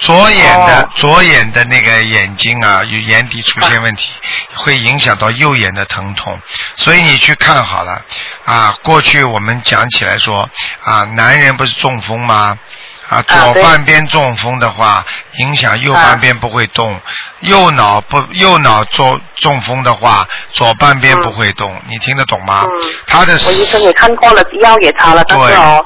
[0.00, 4.12] 左眼的、哦左眼的那个眼睛啊，有眼底出现问题，
[4.54, 6.40] 会影响到右眼的疼痛。
[6.76, 8.02] 所以你去看好了
[8.44, 8.76] 啊。
[8.82, 10.48] 过去我们讲起来说
[10.82, 12.58] 啊，男人不是中风吗？
[13.08, 15.04] 啊，左半边中风的话，
[15.38, 16.98] 影响右半边不会动；
[17.40, 21.80] 右脑不右脑中中风的话，左半边不会动。
[21.86, 22.64] 你听得懂吗？
[22.64, 22.70] 嗯
[23.06, 25.84] 他的我医生也看过了，药也擦了，但是哦，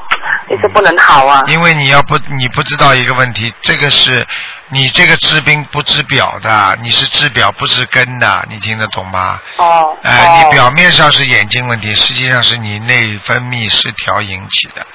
[0.51, 1.43] 一直不能好啊。
[1.47, 4.27] 因为你要不你不知道一个问题，这个是
[4.71, 9.39] 你这个治病不治表的，你是治表不治根的，你听得懂吗？
[9.59, 9.97] 哦。
[10.03, 14.87] 哎、哦你表面上是眼睛问题，实际上是你内分泌失调引起的。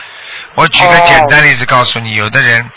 [0.56, 1.04] 我举个哦。
[1.08, 2.70] 简单例子告诉你，有的人，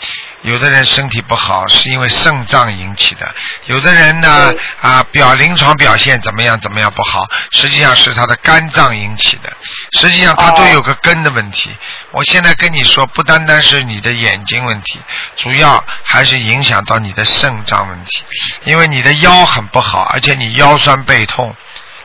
[0.43, 3.33] 有的人身体不好是因为肾脏引起的，
[3.65, 9.51] 有的人呢啊表临床表现怎么样怎么样不好，实际上是他的肝脏引起的，
[9.99, 11.71] 实际上他都有个根的问题。
[12.11, 14.99] 我现在跟你说，不单单是你的眼睛问题，
[15.37, 18.23] 主要还是影响到你的肾脏问题，
[18.65, 21.55] 因为你的腰很不好，而且你腰酸背痛。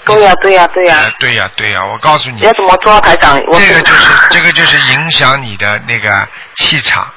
[0.07, 3.41] 对呀、对呀、对呀、哎对呀、对呀、我告诉你，要怎么做，台长？
[3.47, 7.11] 我这个就是这个就是影响你的那个气场。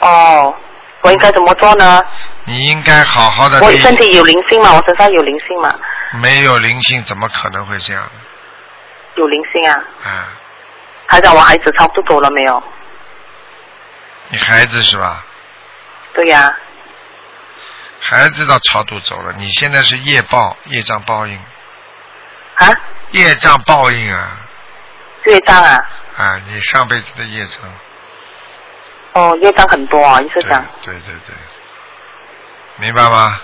[0.00, 0.54] 哦，
[1.02, 2.04] 我应该怎么做呢？
[2.44, 3.60] 你应该好好的。
[3.60, 4.72] 我身体有灵性嘛？
[4.74, 5.74] 我身上有灵性嘛？
[6.20, 8.02] 没有灵性，怎么可能会这样？
[9.16, 9.76] 有灵性啊！
[10.04, 10.26] 啊，
[11.08, 12.62] 台长，我孩子超度走了没有？
[14.30, 15.24] 你孩子是吧？
[16.14, 16.54] 对呀、
[18.00, 21.36] 孩子到超度走了，你现在是业报，业障报应。
[22.54, 22.68] 啊？
[23.10, 24.40] 业障报应啊！
[25.26, 25.78] 业障啊？
[26.16, 27.60] 啊，你上辈子的业障。
[29.14, 31.34] 哦，业障很多啊，意思讲，对对对，
[32.76, 33.40] 明白吗？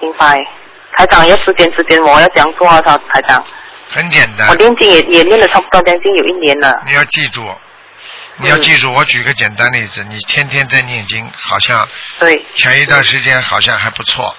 [0.00, 0.34] 明白。
[0.96, 3.44] 台长，要时间时间我要这样做啊，台台长。
[3.90, 4.54] 很简单我。
[4.56, 6.82] 念经也也念了差不多将近有一年了。
[6.86, 7.42] 你要记住，
[8.36, 8.92] 你要记住。
[8.92, 14.36] 我举个简单例子，你天天在念经，好像对前一段时间好像还不错，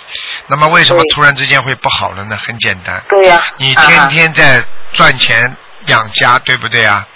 [0.47, 2.36] 那么为什么突然之间会不好了呢？
[2.36, 5.55] 很简单，对呀、你天天在赚钱
[5.86, 7.08] 养家，对不对啊？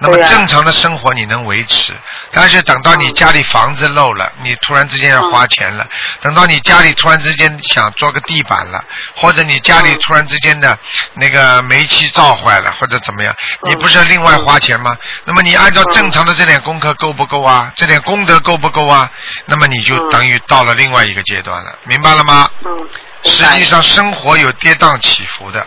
[0.00, 1.92] 那么正常的生活你能维持，
[2.30, 5.84] 但是等到你家里房子漏了，你突然之间要花钱了；
[6.20, 8.82] 等到你家里突然之间想做个地板了，
[9.16, 10.78] 或者你家里突然之间的
[11.14, 13.34] 那个煤气灶坏了，或者怎么样，
[13.64, 14.96] 你不是要另外花钱吗？
[15.24, 17.72] 那么你按照正常的这点功课够不够啊？
[17.74, 19.10] 这点功德够不够啊？
[19.46, 22.48] 那么你就等于到了另外一个阶段了，明白了吗？
[22.64, 22.88] 嗯。
[23.24, 25.66] 实际上生活有跌宕起伏的，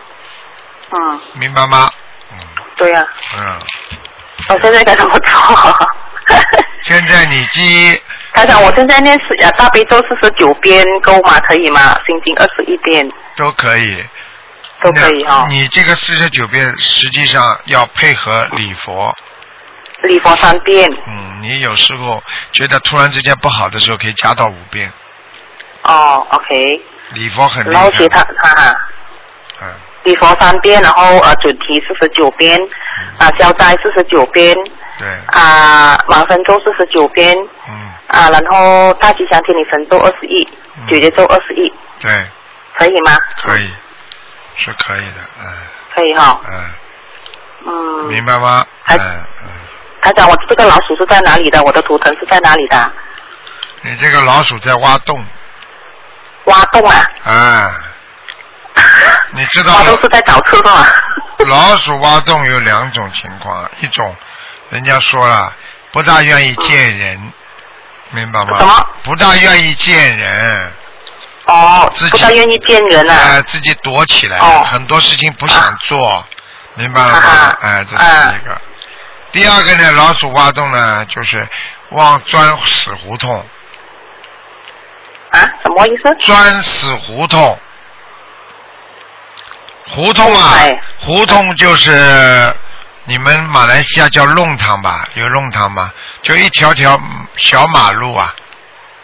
[0.90, 1.90] 嗯，明白吗？
[2.32, 2.38] 嗯
[2.74, 3.58] 对呀、嗯，
[4.48, 5.88] 我现在该怎么做？
[6.84, 8.02] 现在你记
[8.32, 11.38] 台长，我现在念四啊大悲咒四十九遍够吗？
[11.40, 11.98] 可以吗？
[12.06, 14.04] 心经二十一遍都可以，
[14.80, 19.14] 都可以哈、你这个四十九遍实际上要配合礼佛。
[20.04, 20.90] 礼佛三遍。
[21.06, 24.92] 嗯，你有时候觉得突然之间不好的时候，可以加到五遍。
[25.82, 26.82] 哦，OK。
[27.14, 27.74] 礼佛很厉害。
[27.74, 28.76] 然后其他哈哈。
[29.62, 29.68] 嗯。
[30.04, 32.58] 礼佛三遍，然后呃准提四十九遍，
[33.18, 34.56] 啊消灾四十九遍，
[34.98, 37.36] 对，啊往生咒四十九遍，
[37.68, 40.42] 嗯，啊然后大吉祥天女神咒二十一，
[40.90, 42.12] 九节咒二十一，对，
[42.78, 43.16] 可以吗？
[43.42, 43.70] 可以，
[44.56, 45.46] 是可以的，嗯
[45.94, 46.52] 可以哈、嗯，
[47.66, 48.06] 嗯。
[48.08, 48.66] 明白吗？
[48.82, 49.00] 还嗯
[49.44, 49.48] 嗯，
[50.02, 51.62] 台长，我这个老鼠是在哪里的？
[51.62, 52.92] 我的图腾是在哪里的？
[53.82, 55.24] 你这个老鼠在挖洞，
[56.46, 56.96] 挖洞啊！
[57.24, 57.70] 啊，
[59.34, 60.86] 你知道挖洞是在找吃是吗？
[61.46, 64.14] 老鼠挖洞有两种情况，一种
[64.70, 65.52] 人家说了
[65.90, 67.32] 不大愿意见人，
[68.10, 68.58] 明白吗？
[68.58, 68.86] 什么？
[69.02, 70.72] 不大愿意见人。
[71.46, 73.14] 哦，自己不大愿意见人啊。
[73.14, 76.24] 哎自己躲起来，哦很多事情不想做，
[76.74, 77.18] 明白了吗？
[77.18, 78.04] 啊哎，这是
[78.36, 78.60] 一个。
[79.32, 81.48] 第二个呢，老鼠挖洞呢，就是
[81.90, 83.34] 往钻死胡同。
[85.30, 85.40] 啊？
[85.64, 86.14] 什么意思？
[86.20, 87.58] 钻死胡同。
[89.88, 90.58] 胡同啊，
[90.98, 92.54] 胡同就是
[93.04, 95.04] 你们马来西亚叫弄堂吧？
[95.14, 95.92] 有弄堂吗？
[96.22, 98.34] 就一条条嗯小马路啊。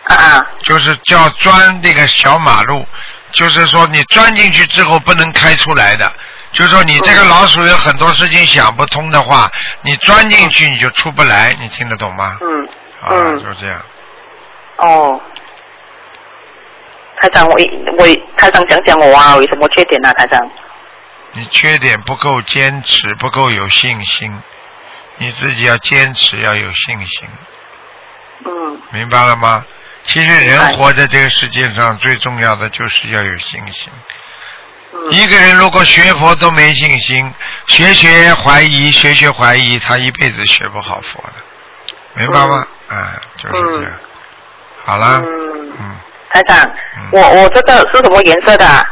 [0.04, 0.46] 啊啊。
[0.62, 2.86] 就是叫钻那个小马路，
[3.32, 6.10] 就是说你钻进去之后不能开出来的。
[6.52, 9.50] 就是说你这个老鼠有很多事情想不通的话，
[9.82, 12.38] 你钻进去你就出不来，你听得懂吗？
[12.40, 12.68] 嗯。
[13.02, 13.80] 啊，嗯就这样。
[14.76, 15.20] 哦。
[17.20, 17.56] 台长，我
[17.98, 20.40] 我台长讲讲我啊，有什么缺点呢、台长？
[21.38, 24.42] 你缺点不够坚持，不够有信心，
[25.18, 27.28] 你自己要坚持，要有信心，
[28.44, 28.80] 嗯。
[28.90, 29.64] 明白了吗？
[30.04, 33.88] 其实人活在这个世界上，最重要的就是要有信心。
[33.92, 37.32] 嗯一个人如果学佛都没信心，
[37.66, 41.34] 学学怀疑，学学怀疑，他一辈子学不好佛的，
[42.14, 42.66] 明白吗？
[42.88, 43.92] 啊，就是这样。
[44.84, 45.72] 好了，嗯。
[45.78, 45.96] 嗯，
[46.30, 46.68] 台长，
[47.12, 48.84] 我我这个是什么颜色的啊？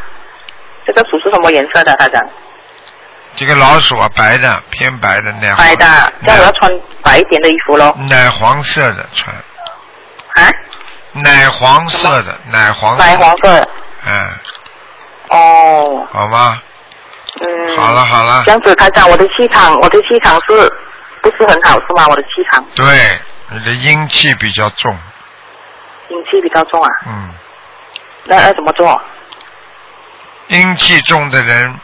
[0.87, 2.23] 这个鼠是什么颜色的，台长？
[3.35, 5.85] 这个老鼠啊，白的，偏白的，奶黄白的，
[6.21, 6.71] 那我要穿
[7.03, 7.93] 白一点的衣服喽。
[8.09, 9.35] 奶黄色的穿。
[9.35, 10.49] 啊？
[11.11, 13.03] 奶黄色的，奶黄色。
[13.03, 13.69] 白黄色。
[14.05, 14.29] 嗯，
[15.29, 16.07] 哦。
[16.11, 16.59] 好吗？
[17.41, 17.77] 嗯。
[17.77, 20.73] 好了好了这样子，台长，我的气场，我的气场是
[21.21, 22.07] 不是很好是吗？
[22.09, 22.65] 我的气场。
[22.75, 23.19] 对，
[23.49, 24.97] 你的阴气比较重。
[26.09, 27.29] 阴气比较重啊，嗯，
[28.23, 28.99] 那要怎么做？
[30.47, 31.79] 阴气重的人，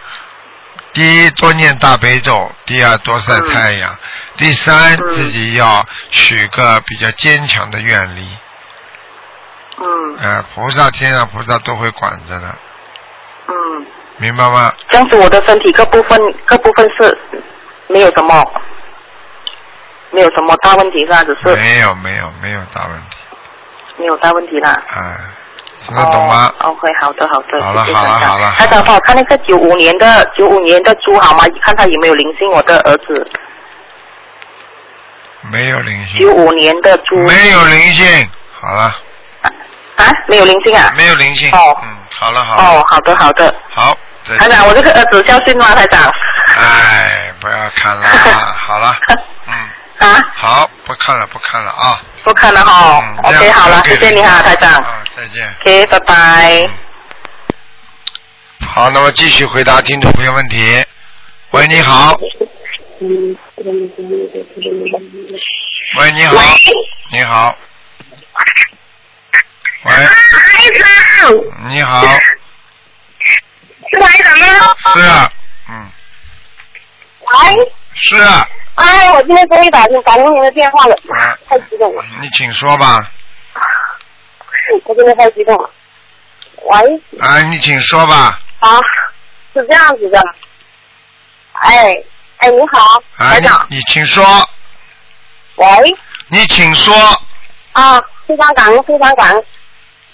[0.94, 3.94] 第一多念大悲咒，第二多晒太阳，
[4.38, 8.28] 第三嗯自己要许个比较坚强的愿力。
[9.78, 12.56] 嗯呃，菩萨天上菩萨都会管着的，
[13.48, 13.86] 嗯，
[14.18, 14.72] 明白吗？
[14.90, 17.18] 这样子我的身体各部分各部分是
[17.90, 18.62] 没有什么
[20.12, 21.24] 没有什么大问题是吧？
[21.24, 23.18] 只是没有没有没有大问题，
[23.98, 24.70] 没有大问题啦。
[24.70, 25.18] 啊、
[25.84, 26.52] 听得懂吗？
[26.60, 27.64] 哦？OK，好的好的。
[27.64, 31.44] 好了好了好了台长帮我看那个九五年的九五年的猪好吗？
[31.62, 33.30] 看他有没有灵性，我的儿子。
[35.52, 37.18] 没有灵性，九五年的猪。
[37.28, 38.84] 没有灵性，好了，
[39.98, 40.90] 啊，没有灵性啊？
[40.96, 43.54] 没有灵性，哦嗯，好了好了，哦，好的好的。
[43.70, 44.58] 好，再台见。
[44.58, 45.76] 长，我这个儿子孝顺吗？
[45.76, 46.10] 台长。
[46.58, 48.06] 哎，不要看了，
[48.56, 48.96] 好了，
[49.48, 49.54] 嗯，
[50.10, 53.02] 啊，好，不看了不看了啊，不看了哈。
[53.04, 54.72] 嗯 OK，好了，谢谢你哈，台长。
[54.76, 55.56] 啊，再见。
[55.62, 56.70] OK，拜拜。
[58.68, 60.86] 好，那么继续回答听众朋友问题。
[61.52, 62.20] 喂，你好。
[65.96, 66.36] 喂，你好。
[67.14, 67.56] 你好。
[69.84, 69.94] 喂，
[71.70, 72.02] 你好。
[73.94, 74.46] 是台长吗？
[74.94, 75.32] 是啊，
[75.70, 75.90] 嗯，
[77.22, 83.10] 喂，是啊，哎，我今天终于打进打通您的电话了，啊太激动了，你请说吧。
[84.86, 85.70] 我真的太激动了。
[86.66, 88.40] 喂，哎，你请说吧。
[88.60, 88.80] 啊，
[89.54, 90.22] 是这样子的，
[91.54, 91.94] 哎，
[92.38, 94.24] 哎，你好，啊，台长，你你请说，
[95.56, 95.68] 喂，
[96.30, 96.94] 你请说。
[97.74, 99.44] 啊，非常感恩，非常感恩。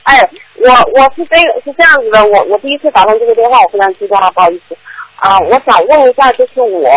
[0.04, 4.78] 哎，我我是这个是这样子的，我我第一次打通这个电话，我非常激动啊，不好意思。
[5.18, 6.90] 啊，我想问一下，就是我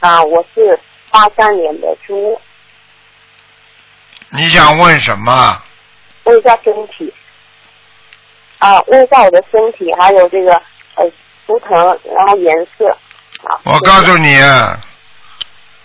[0.00, 0.78] 啊，我是
[1.10, 2.40] 八三年的猪，
[4.30, 5.62] 你想问什么？
[6.26, 7.12] 问一下身体，
[8.58, 10.52] 啊，问一下我的身体，还有这个
[10.96, 11.04] 呃
[11.46, 11.72] 图腾，
[12.14, 12.88] 然后颜色。
[13.44, 14.36] 啊，我告诉你，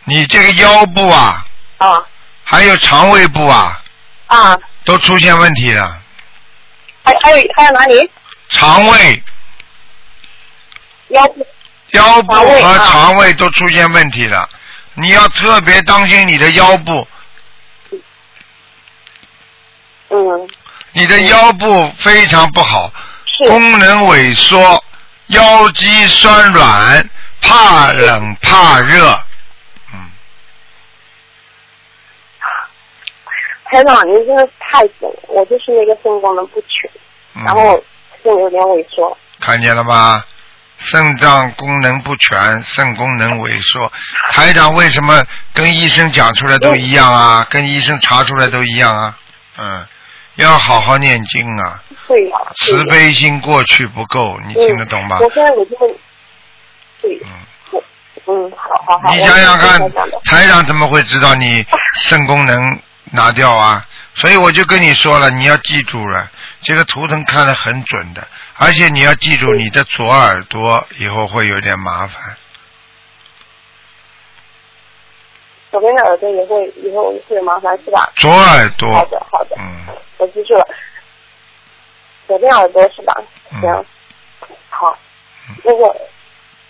[0.05, 1.45] 你这个腰部啊，
[1.77, 2.03] 啊。
[2.43, 3.81] 还有肠胃部啊，
[4.27, 6.01] 啊，都出现问题了。
[7.03, 8.11] 还还有还有哪里？
[8.49, 9.23] 肠胃、
[11.09, 11.25] 腰。
[11.27, 11.47] 部
[11.91, 12.87] 腰部和肠胃啊。
[12.91, 14.49] 肠胃都出现问题了，
[14.95, 17.07] 你要特别当心你的腰部，
[20.11, 20.49] 嗯
[20.93, 22.91] 你的腰部非常不好，
[23.47, 24.83] 功能萎缩，
[25.27, 27.09] 腰肌酸软，
[27.41, 29.23] 怕冷怕热。
[29.93, 30.11] 嗯，
[33.63, 36.91] 台长，您真的太准了，我就是那个肾功能不全，
[37.35, 37.81] 嗯然后
[38.21, 39.17] 肾有点萎缩。
[39.39, 40.23] 看见了吗？
[40.77, 43.89] 肾脏功能不全，肾功能萎缩。
[44.31, 47.47] 台长为什么跟医生讲出来都一样啊？
[47.49, 49.17] 跟医生查出来都一样啊？
[49.57, 49.85] 嗯，
[50.35, 51.81] 要好好念经啊，
[52.57, 55.23] 慈悲心过去不够，你听得懂吗嗯？
[55.23, 55.75] 我现在我就
[57.01, 57.31] 对，嗯，
[57.71, 57.83] 我
[58.27, 59.15] 嗯，好好好。
[59.15, 61.65] 你想想看台长的，台长怎么会知道你
[62.01, 62.79] 肾功能
[63.11, 63.85] 拿掉啊？
[64.13, 66.29] 所以我就跟你说了，你要记住了，
[66.61, 72.21] 这个图腾看得很准的，而且你要记住你的左耳朵以后会有点麻烦。
[75.71, 78.11] 左边的耳朵也会以后会有麻烦是吧？
[78.17, 78.93] 左耳朵。
[78.93, 79.85] 好的好的，嗯
[80.17, 80.67] 我记住了。
[82.27, 83.13] 左边耳朵是吧？
[83.51, 83.85] 嗯行，
[84.69, 84.97] 好。
[85.63, 85.83] 那个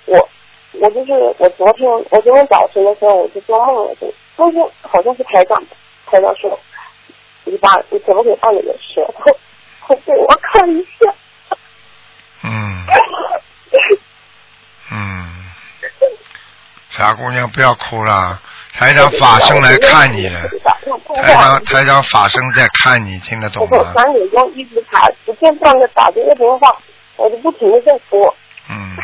[0.05, 0.29] 我
[0.73, 5.61] 我就是我昨天我昨天早晨的时候我就做梦了，就梦见好像是台长
[6.05, 6.57] 台长说
[7.43, 9.25] 你把你可不可以把你的舌头
[9.87, 11.13] 头给我看一下？
[12.43, 12.85] 嗯
[14.91, 15.51] 嗯，
[16.91, 18.41] 傻姑娘不要哭了，
[18.73, 20.27] 台长法身来看你。
[20.27, 20.41] 了，
[21.15, 23.93] 台长台长法身在看你，听得懂我吗？
[23.93, 26.75] 三点钟一直打，不间断的打这个电话，
[27.17, 28.35] 我就不停的在拨，
[28.69, 28.95] 嗯。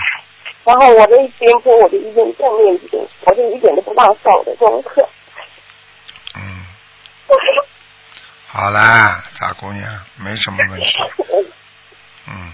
[0.63, 5.07] 然后我这一边播我就一边在念经，我就一点都不忘上我的功课。
[6.35, 6.65] 嗯，
[8.47, 9.85] 好啦，傻姑娘，
[10.17, 10.93] 没什么问题，
[12.27, 12.51] 嗯，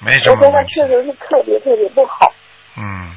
[0.00, 2.32] 没什我现在确实是特别特别不好。
[2.76, 3.14] 嗯。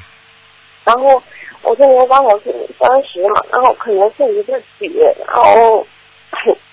[0.84, 1.22] 然后
[1.62, 5.86] 我今年刚好是三十嘛，然后可能是一个节，然后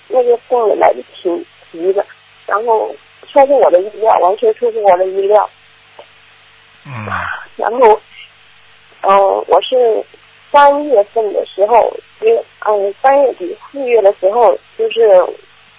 [0.07, 2.05] 那个病人来的挺急的，
[2.45, 2.95] 然后
[3.27, 5.49] 出乎我的意料，完全出乎我的意料。
[6.85, 7.05] 嗯
[7.57, 7.99] 然后，
[9.01, 9.17] 嗯、
[9.47, 10.01] 我是
[10.51, 15.27] 三月份的时候，因为嗯三月底四月的时候，就是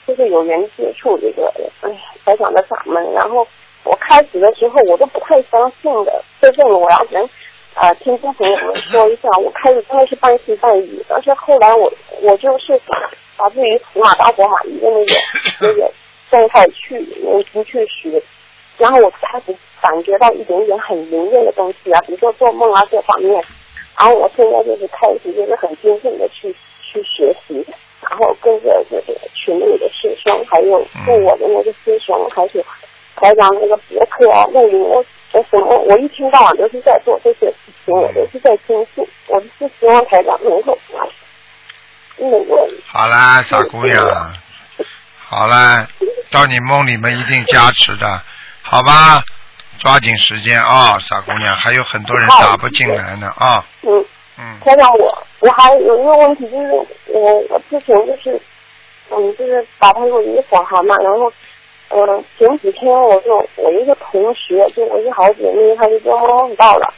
[0.07, 1.51] 就是有人接触这个
[1.81, 1.91] 哎
[2.27, 3.47] 台长的法门，然后
[3.85, 7.27] 我开始的时候我都不太相信的，这是我要跟
[7.75, 11.93] 啊、听众朋友们说一下，我开始真的是半信半疑，但是后来我
[12.23, 12.81] 我就是
[13.37, 15.15] 把自己死马当活马医的那个
[15.61, 15.93] 那个
[16.29, 18.21] 状态去念经去学，
[18.77, 23.33] 然后我开始感觉到一点点很灵验的东西啊，比如说做梦啊这方面，
[23.97, 26.53] 然后我现在就是开始就是很精进的去
[26.83, 27.65] 去学习，
[28.03, 32.61] 然后跟着就是群里的师兄，还有跟我的那个师兄，还是
[33.15, 34.85] 台长那个博客啊录音，
[35.33, 37.55] 我我什么我一天到晚都是在做这些事
[37.85, 40.79] 情，我都是在倾诉，我是希望台长能够
[42.17, 44.05] 那个好啦，傻姑娘，
[45.19, 45.87] 好啦，
[46.31, 48.23] 到你梦里面一定加持的，
[48.63, 49.23] 好吧？
[49.79, 54.05] 抓紧时间啊、傻姑娘，还有很多人打不进来呢啊、嗯。
[54.41, 56.73] 嗯，台长，我我还有一个问题，就是
[57.07, 58.41] 我我之前就是，
[59.11, 61.33] 嗯，就是打胎过一个小孩嘛，然后，
[61.91, 66.93] 嗯，前几天我就我一个同学，就我一个好姐妹，她就说梦到了。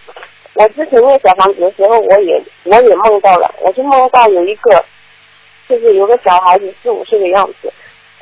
[0.55, 4.85] 我之前那个小房子的时候，我也我也梦到了，我就梦到有一个，
[5.69, 7.73] 就是有个小孩子四五岁的样子，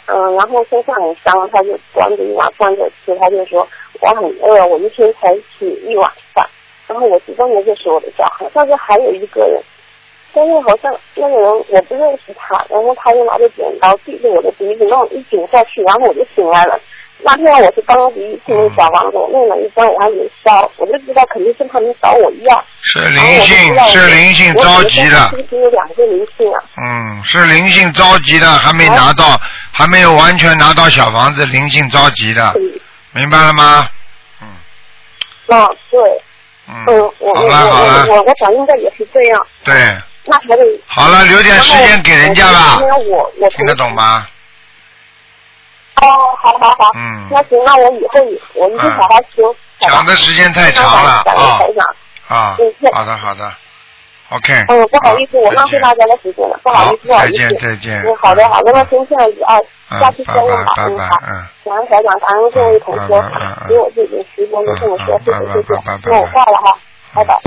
[0.06, 3.66] 嗯、然后身上很脏，他就端着一碗饭在吃，他就说
[4.00, 6.46] 我很饿，我一天才吃一碗饭。
[6.86, 9.60] 然后我知道那个是我的小孩，但是还有一个人，
[10.34, 16.78] 但是好像那个人我不认识他，然后他就拿着剪刀对着我的鼻子那么一剪下去，然后我就醒来了。
[17.20, 22.64] 那天我是刚刚第一次那小房子，我弄了一张我还没烧，我就知道肯定是他们找我要。
[22.82, 26.62] 是灵性，是灵性着急的是，不是有两个灵性啊？
[26.76, 29.24] 嗯，是灵性着急的，还没拿到，
[29.72, 32.80] 还没有完全拿到小房子，灵性着急的，嗯，
[33.12, 33.88] 明白了吗？
[34.40, 36.00] 嗯啊，对，
[36.68, 39.74] 嗯嗯，，我好我我，我我想应该也是这样，对，
[40.28, 44.26] 那还得好了，留点时间给人家吧我我听得懂吗？
[46.02, 46.06] 哦，
[46.40, 48.20] 好好好，嗯那行，那我以后
[48.54, 49.54] 我一定好好修。
[49.80, 51.24] 讲的时间太长了啊。
[52.28, 52.56] 啊
[52.92, 53.52] 好的好的
[54.30, 54.52] ，OK。
[54.68, 57.66] 嗯，不好意思，我浪费大家的时间了，不好意思，不好再见意思。
[57.66, 58.02] 再见。
[58.02, 59.56] 嗯，好的好的，那先这样子啊，
[59.90, 61.16] 嗯下次再问吧，嗯好。
[61.26, 63.08] 嗯感恩台长，感恩各位同学
[63.68, 65.80] 给我这点时间就这么说，谢谢谢谢。
[66.04, 66.78] 那我挂了哈，
[67.14, 67.40] 拜拜。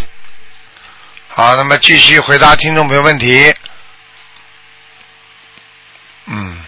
[1.34, 3.54] 好，那么继续回答听众朋友问题。
[6.26, 6.62] 嗯，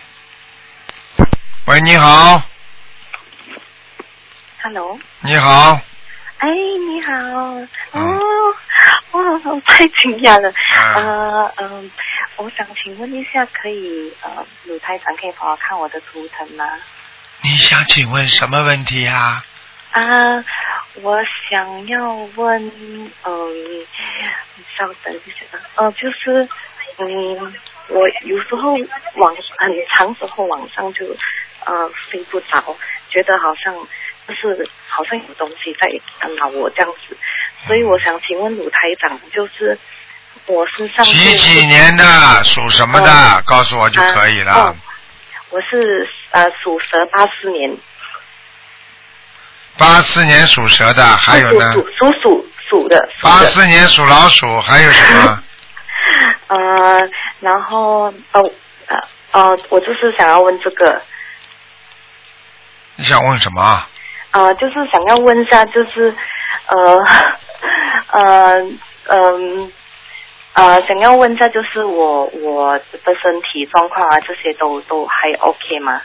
[1.66, 2.42] 喂，你好
[4.62, 5.82] ，Hello，你好，
[6.38, 7.12] 哎，你好，
[7.92, 8.22] 哦，
[9.12, 9.22] 哇，
[9.66, 10.96] 太惊讶了，嗯。
[10.96, 11.92] 呃，嗯、
[12.38, 16.64] 我想请问一下，可以呃，鲁台长可以帮我看我的图腾吗？
[17.42, 19.44] 你想请问什么问题啊？
[19.92, 20.02] 啊，
[21.04, 23.86] 我想要问，嗯、
[24.78, 26.48] 稍等一下，呃，就是，
[26.98, 27.54] 嗯，
[27.90, 28.74] 我有时候
[29.16, 31.06] 晚很长时候晚上就
[31.66, 32.64] 呃睡不着，
[33.10, 33.74] 觉得好像
[34.28, 35.88] 就是好像有东西在
[36.20, 37.18] 干扰我这样子，
[37.68, 39.78] 所以我想请问鲁台长，就是
[40.48, 42.04] 我身上几几年的，
[42.44, 43.12] 属什么的？
[43.12, 44.52] 嗯告诉我就可以了。
[44.52, 44.76] 啊哦
[45.50, 47.78] 我是呃属蛇八四年，
[49.78, 51.72] 八四年属蛇的，还有呢？
[51.74, 55.44] 属属属属属的，八四年属老鼠，还有什么？
[56.48, 57.02] 呃，
[57.40, 58.52] 然后哦
[58.88, 59.00] 呃
[59.32, 61.02] 呃，我就是想要问这个，
[62.96, 63.62] 你想问什么？
[63.62, 63.90] 啊
[64.32, 66.16] 呃，就是想要问一下，就是
[66.68, 67.00] 呃
[68.08, 68.62] 呃
[69.08, 69.72] 嗯
[70.54, 76.02] 呃，想要问一下，就是我我的身体状况啊，这些都都还 OK 吗？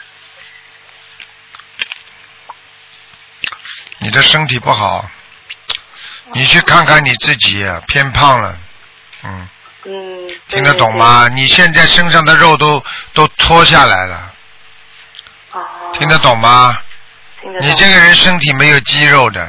[4.01, 5.05] 你的身体不好，
[6.33, 8.57] 你去看看你自己，偏胖了，
[9.23, 9.49] 嗯，
[9.85, 11.27] 嗯，听得懂吗？
[11.29, 14.31] 你现在身上的肉都都脱下来了，
[15.51, 15.59] 哦，
[15.93, 16.77] 听得懂吗？
[17.41, 17.67] 听得懂。
[17.69, 19.43] 你这个人身体没有肌肉的，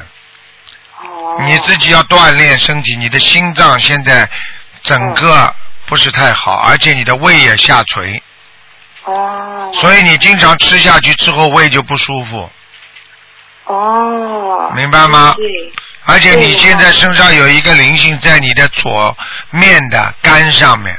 [1.03, 2.97] 哦，你自己要锻炼身体。
[2.97, 4.29] 你的心脏现在
[4.83, 5.55] 整个
[5.87, 8.23] 不是太好，而且你的胃也下垂，
[9.05, 9.71] 哦。
[9.75, 12.51] 所以你经常吃下去之后胃就不舒服，
[13.73, 15.35] 哦，明白吗？
[15.37, 15.47] 对，
[16.07, 19.17] 而且你现在身上有一个灵性在你的左
[19.51, 20.97] 面的肝上面，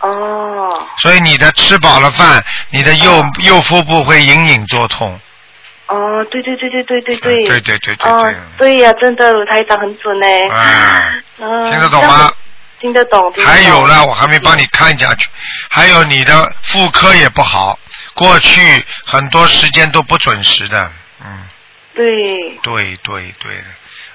[0.00, 5.18] 哦所以你的吃饱了饭，你的右、右腹部会隐隐作痛。
[5.86, 10.26] 哦，对对对对对对对，对对对对哦对，对呀、真的，卢台长很准呢。
[10.54, 12.30] 啊，嗯， 听得懂吗？
[12.80, 13.32] 听得懂。
[13.32, 15.28] 听得懂还有呢，我还没帮你看下去。
[15.70, 17.78] 还有你的妇科也不好，
[18.14, 20.90] 过去很多时间都不准时的。
[21.94, 22.60] 嗯，对。
[22.62, 23.64] 对对对。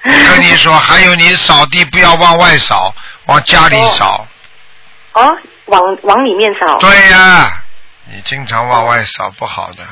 [0.02, 2.94] 我跟你说，还有你扫地不要往外扫，
[3.26, 4.26] 往家里扫。
[5.12, 6.78] 哦，往往里面扫。
[6.78, 7.62] 对呀、
[8.10, 9.84] 你经常往外扫不好的，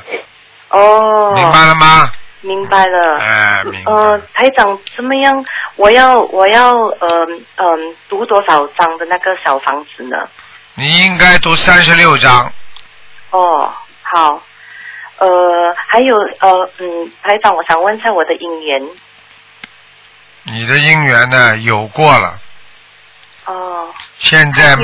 [0.70, 1.32] 哦。
[1.34, 2.10] 明白了吗？
[2.40, 3.18] 明白了。
[3.18, 3.92] 哎，明白。
[3.92, 5.44] 呃，台长怎么样？
[5.76, 7.26] 我要我要呃
[7.56, 10.16] 嗯、读多少张的那个小房子呢？
[10.74, 12.50] 你应该读三十六章。
[13.30, 14.40] 哦，好。
[15.18, 18.88] 呃，还有呃，嗯，台长，我想问一下我的姻缘。
[20.44, 22.38] 你的姻缘呢有过了，
[23.44, 23.88] 哦，
[24.18, 24.76] 现在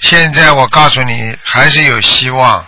[0.00, 2.66] 现在我告诉你还是有希望。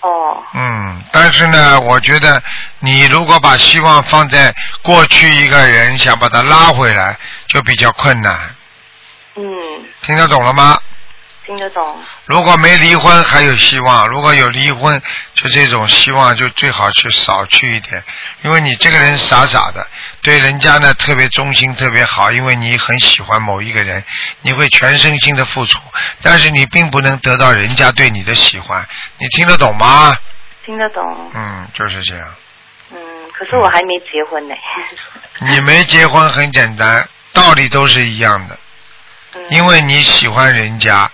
[0.00, 2.40] 哦，嗯，但是呢，我觉得
[2.78, 8.54] 你如果把希望放在过去一个人，想把他拉回来，就比较困难。
[9.34, 9.44] 嗯，
[10.02, 10.78] 听得懂了吗？
[11.46, 12.02] 听得懂。
[12.24, 15.00] 如果没离婚还有希望，如果有离婚，
[15.34, 18.02] 就这种希望就最好去少去一点，
[18.42, 19.86] 因为你这个人傻傻的，
[20.22, 24.02] 对人家呢特别忠心，特别好，因为你很喜欢某一个人，
[24.42, 25.78] 你会全身心的付出，
[26.20, 28.84] 但是你并不能得到人家对你的喜欢，
[29.18, 30.16] 你听得懂吗？
[30.64, 31.30] 听得懂。
[31.32, 32.34] 嗯，就是这样。
[32.90, 32.98] 嗯，
[33.32, 34.54] 可是我还没结婚呢。
[35.46, 38.58] 你没结婚很简单，道理都是一样的，
[39.50, 41.08] 因为你喜欢人家。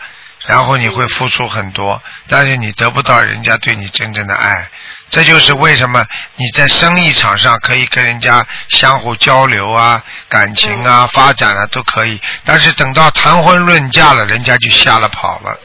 [0.47, 4.69] 然后你会付出很多，但是你得不到人家对你真正的爱，
[5.11, 6.05] 这就是为什么
[6.37, 15.59] 你在生意场上可以跟人家相互交流啊、感情啊、发展啊都可以，但是等到谈婚论嫁了，人家就吓了跑了。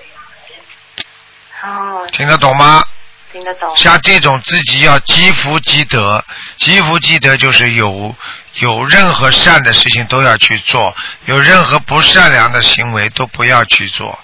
[1.64, 2.08] 哦。
[2.12, 2.84] 听得懂吗？
[3.32, 3.76] 听得懂。
[3.76, 6.24] 像这种自己要积福积德，
[6.58, 8.16] 积福积德就是有
[8.60, 14.18] 有任何善的事情都要去做，有任何不善良的行为都不要去做。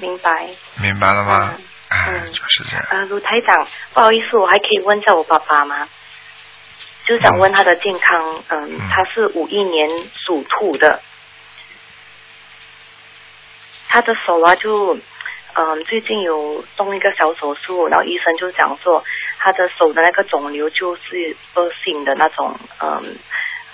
[0.00, 0.48] 明白。
[0.82, 1.54] 明白了吗？
[1.90, 2.86] 哎，嗯就是这样。
[2.90, 5.88] 呃，卢台长，不好意思，我还可以问一下我爸爸吗？
[7.06, 11.00] 就想问他的健康，嗯，他是五一年属兔的，
[13.88, 14.96] 他的手啊就，
[15.54, 19.02] 嗯，最近有动一个小手术，然后医生就讲说，
[19.38, 23.18] 他的手的那个肿瘤就是恶性的那种，嗯，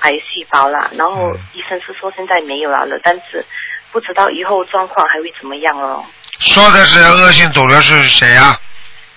[0.01, 3.45] 癌细胞啦，然后医生是说现在没有了了，但是
[3.93, 6.07] 不知道以后状况还会怎么样哦。
[6.39, 8.59] 说的是恶性肿瘤是谁呀、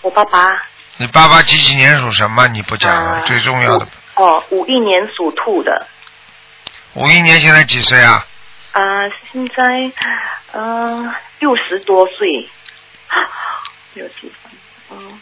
[0.02, 0.50] 我爸爸。
[0.98, 2.48] 你爸爸几几年属什么？
[2.48, 3.88] 你不讲了，最重要的。
[4.16, 5.88] 哦，五一年属兔的，
[6.94, 8.26] 五一年现在几岁啊？
[8.72, 8.82] 啊、
[9.32, 9.92] 现在
[10.52, 12.50] 呃六十多岁，
[13.94, 14.52] 没有记分，
[14.92, 15.22] 嗯，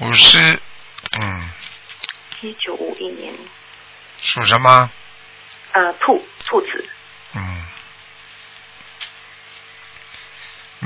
[0.00, 0.60] 五十，
[1.20, 1.50] 嗯，
[2.42, 3.34] 一九五一年，
[4.20, 4.90] 属什么？
[5.72, 6.88] 啊，兔兔子，
[7.34, 7.64] 嗯，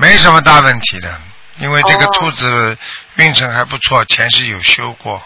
[0.01, 1.20] 没什么大问题的，
[1.59, 2.78] 因为这个哦兔子
[3.16, 5.20] 运程还不错，前世有修过，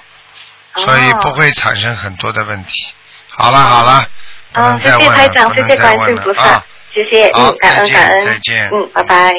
[0.77, 2.95] 所以不会产生很多的问题。
[3.29, 4.07] 好了好了，
[4.53, 6.65] 不能再问了，谢台长，不谢谢观能再问了啊！，
[6.95, 9.35] 谢谢，好嗯，感恩感恩，再见嗯，拜拜。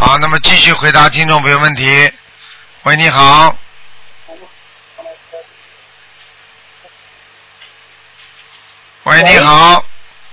[0.00, 2.10] 好，那么继续回答听众朋友问题。
[2.84, 3.54] 喂，你好。
[9.04, 9.84] 喂，你好。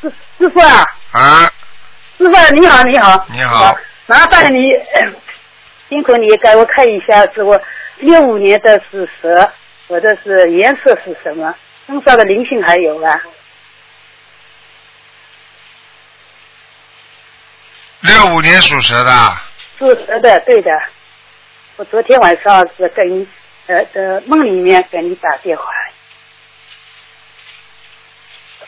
[0.01, 1.51] 师师傅啊，啊，
[2.23, 3.25] 师傅你好，你好。
[3.33, 3.77] 你好。
[4.05, 4.71] 麻烦你，
[5.89, 7.61] 辛苦你给我看一下，是我
[7.97, 9.51] 六五年的是蛇，
[9.87, 11.53] 我的是颜色是什么？
[11.85, 13.19] 身上的灵性还有吗？
[17.99, 19.37] 六五年属蛇的，
[19.77, 20.71] 属蛇的，对的。
[21.75, 23.27] 我昨天晚上是跟你
[23.67, 25.65] 呃的梦里面给你打电话，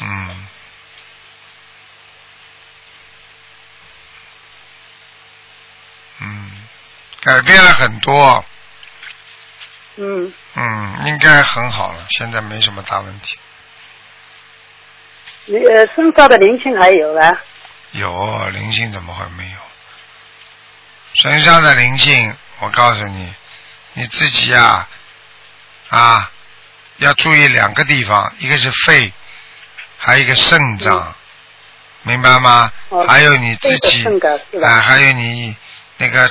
[0.01, 0.08] 嗯。
[0.08, 0.47] 嗯，
[7.26, 8.45] 改变了很多，
[9.95, 13.38] 嗯，嗯，应该很好了，现在没什么大问题。
[15.45, 17.32] 你呃身上的灵性还有啊？
[17.91, 19.57] 有灵性怎么会没有？
[21.15, 23.34] 身上的灵性，我告诉你，
[23.93, 24.88] 你自己呀、
[25.89, 26.32] 啊，
[26.97, 29.11] 要注意两个地方，一个是肺，
[29.97, 31.15] 还有一个肾脏，
[32.03, 32.71] 明白吗？
[32.89, 34.05] 哦还有你自己
[34.63, 35.55] 啊，还有你
[35.98, 36.30] 那个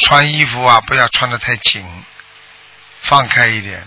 [0.00, 1.84] 穿衣服啊，不要穿的太紧，
[3.02, 3.86] 放开一点。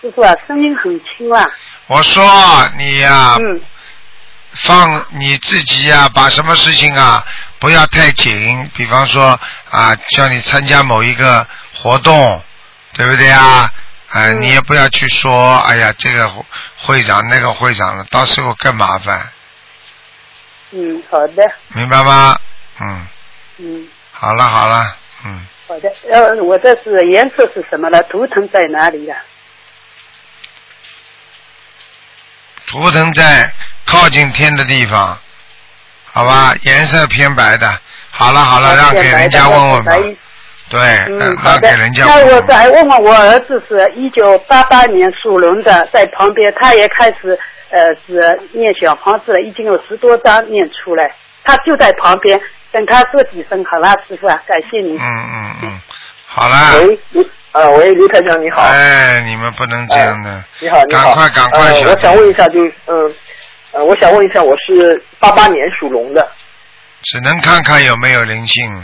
[0.00, 1.44] 师傅啊，声音很轻啊。
[1.86, 3.60] 我说你呀、嗯
[4.50, 7.24] 放你自己呀、把什么事情啊
[7.58, 9.38] 不要太紧，比方说
[9.70, 12.42] 啊，叫你参加某一个活动，
[12.94, 13.70] 对不对啊？
[14.08, 16.32] 啊，你也不要去说，哎呀，这个
[16.78, 19.30] 会长那个会长了，到时候更麻烦，
[20.70, 21.42] 嗯，好的，
[21.74, 22.38] 明白吗？
[22.80, 23.06] 嗯，
[23.58, 24.94] 嗯，好了好了，
[25.24, 25.90] 嗯，好的。
[26.10, 28.02] 呃，我这是颜色是什么呢？
[28.04, 29.16] 图腾在哪里呀、
[32.66, 33.50] 图腾在
[33.86, 35.18] 靠近天的地方，
[36.12, 37.80] 好吧，颜色偏白的。
[38.10, 39.92] 好了好了，让给人家问问吧。
[40.70, 41.60] 对，那嗯，好的。
[41.60, 47.38] 给人家那我再问问我儿子是一九八八年属龙的，在旁边，他也开始
[47.70, 51.10] 呃是念小房子了，已经有十多张念出来，
[51.44, 52.40] 他就在旁边，
[52.72, 54.96] 等他说几声好啦，师傅啊，感谢你。
[54.96, 55.80] 嗯嗯嗯，
[56.26, 56.74] 好啦。
[56.86, 58.62] 喂，卢啊，喂，刘台长你好。
[58.62, 60.44] 哎，你们不能这样的。
[60.60, 61.14] 你好，你好。
[61.14, 63.14] 赶快赶快我想问一下，就是嗯
[63.72, 66.26] 呃，我想问一下，我是八八年属龙的，
[67.02, 68.82] 只能看看有没有灵性，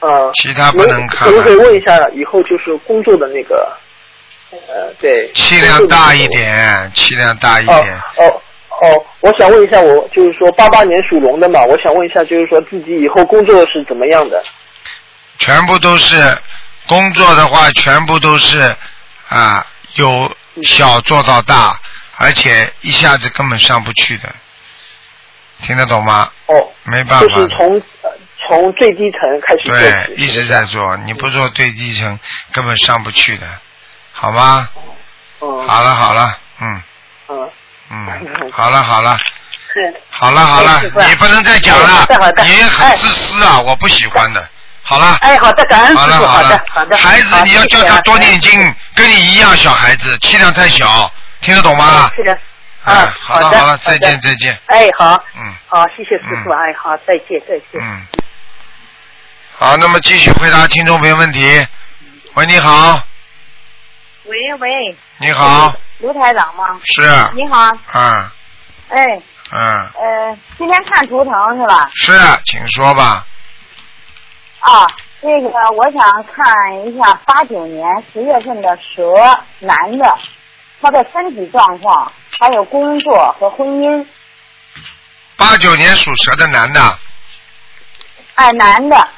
[0.00, 3.76] 呃，其他不能看可不可以问一下，以后就是工作的那个，
[4.68, 5.30] 呃，对。
[5.34, 7.76] 气量大一点，气量大一点。
[8.16, 8.40] 哦
[8.82, 14.42] 哦，我想问一下，我就是说八八年属龙的嘛，我想问一下，就是说自己以后工作是怎么样的？
[15.38, 16.16] 全部都是
[16.86, 18.74] 工作的话，全部都是
[19.28, 20.30] 啊，由
[20.62, 21.78] 小做到大，
[22.16, 24.28] 而且一下子根本上不去的，
[25.62, 26.30] 听得懂吗？
[26.46, 28.10] 哦，没办法就是从呃
[28.48, 32.18] 从最低层开始做对，一直在做，你不做最低层
[32.52, 33.46] 根本上不去的，
[34.16, 34.68] 好吗？
[35.40, 35.64] 哦。
[35.68, 36.82] 好了好了，嗯
[37.28, 37.50] 嗯
[37.90, 39.18] 嗯， 好了好了。
[39.72, 39.94] 是。
[40.08, 42.06] 好了好了你不能再讲了
[42.44, 44.48] 你很自私啊，我不喜欢的。
[44.82, 45.16] 好了。
[45.20, 46.96] 哎，好的，感恩师傅，好了好了好的，好的。
[46.96, 48.38] 孩子你要叫他多念。
[48.40, 51.10] 经，跟你一样，小孩子气量太小，
[51.40, 52.10] 听得懂吗？
[52.14, 52.38] 是的。
[52.84, 54.56] 哎，好了好的好了，再见再见。
[54.66, 55.22] 哎，好。
[55.36, 55.54] 嗯。
[55.66, 57.80] 好，谢谢师傅，哎，好，再见再见。
[57.80, 58.06] 嗯。
[59.56, 61.66] 好，那么继续回答听众朋友问题。
[62.34, 63.00] 喂，你好，
[64.24, 66.64] 喂喂，你好，刘台长吗？
[66.94, 67.02] 是，
[67.34, 68.30] 你好，嗯
[68.88, 69.22] 哎，
[69.52, 71.90] 嗯，呃，今天看图腾是吧？
[71.94, 72.12] 是，
[72.46, 73.26] 请说吧。
[74.60, 74.86] 啊，
[75.20, 79.14] 那个我想看一下八九年十月份的蛇
[79.58, 80.14] 男的，
[80.80, 82.10] 他的身体状况，
[82.40, 84.06] 还有工作和婚姻。
[85.36, 86.98] 八九年属蛇的男的，
[88.36, 89.08] 哎，男的，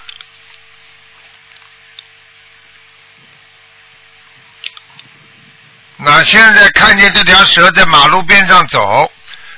[5.98, 9.10] 那现在看见这条蛇在马路边上走，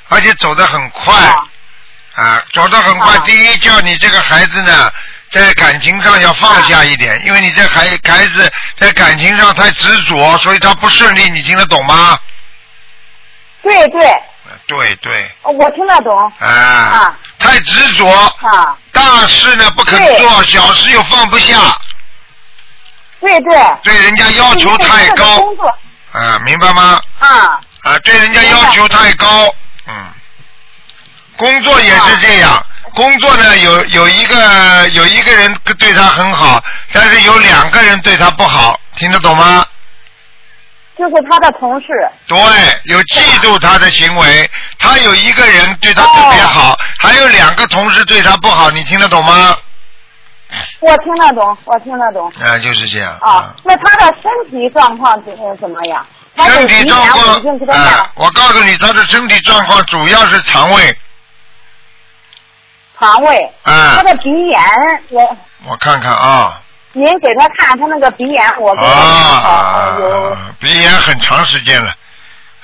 [0.09, 1.13] 而且走得很快，
[2.15, 3.19] 啊，走得很快。
[3.19, 4.93] 第一，叫你这个孩子呢，
[5.33, 11.29] 在感情上要放下一点，因为你这孩孩子在感情上太执着，所以他不顺利。
[11.31, 12.19] 你听得懂吗？
[13.61, 14.23] 对对，
[14.67, 16.33] 对对，哦我听得懂。
[16.39, 21.57] 啊，太执着，啊，大事呢不肯做，小事又放不下，
[23.21, 23.59] 对对。
[23.83, 25.79] 对人家要求太高，工作
[26.13, 27.01] 啊，明白吗？
[27.19, 27.61] 啊。
[27.83, 29.55] 啊，对人家要求太高，
[29.87, 30.07] 嗯，
[31.37, 32.65] 工作也是这样。
[32.95, 39.65] 工作呢，有有一个有一个人对他很好，但是有两个人对他不好，听得懂吗？
[40.99, 41.87] 就是他的同事。
[42.27, 42.37] 对，
[42.85, 49.57] 有嫉妒他的行为，他有一个人对他特别好，还有两个同事对他不好，你听得懂吗？
[50.81, 52.31] 我听得懂，我听得懂。
[52.41, 53.13] 啊，就是这样。
[53.21, 56.05] 啊，那他的身体状况怎怎么样？
[56.37, 57.43] 他身体状况
[58.15, 60.99] 我告诉你，他的身体状况主要是肠胃。
[62.99, 64.61] 肠胃，啊他的鼻炎，
[65.11, 65.37] 我
[65.67, 66.61] 我看看啊，
[66.93, 71.93] 您给他看他那个鼻炎，我给他啊看有，鼻炎很长时间了，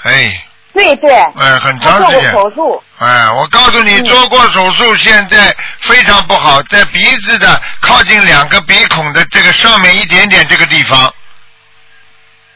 [0.02, 0.44] 哎，
[0.74, 2.32] 对对，哎，很长时间。
[2.32, 11.06] 手术，哎，我告诉你，做过手术，现在非常不好，在鼻子的靠近两个鼻孔的这个上面一点点这个地方，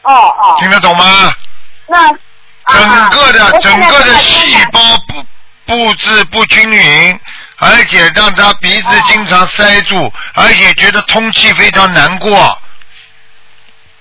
[0.01, 1.33] 哦哦，听得懂吗？
[1.87, 2.09] 那
[2.67, 5.25] 整个的、啊整个的细胞布
[5.65, 7.19] 布置不均匀，
[7.57, 12.61] 而且让他鼻子经常塞住，而且觉得通气非常难过，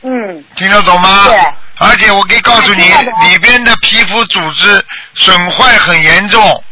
[0.02, 1.24] 嗯，听得懂吗？
[1.26, 1.38] 对。
[1.78, 2.82] 而且我可以告诉你，
[3.28, 6.64] 里边的皮肤组织损坏很严重。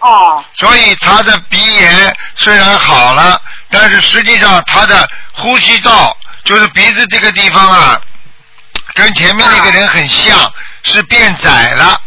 [0.00, 0.44] 哦。
[0.54, 3.40] 所以他的鼻炎虽然好了，
[3.70, 8.00] 但是实际上他的呼吸道，就是鼻子这个地方啊，
[8.94, 10.52] 跟前面那个人很像，
[10.82, 12.00] 是变窄了。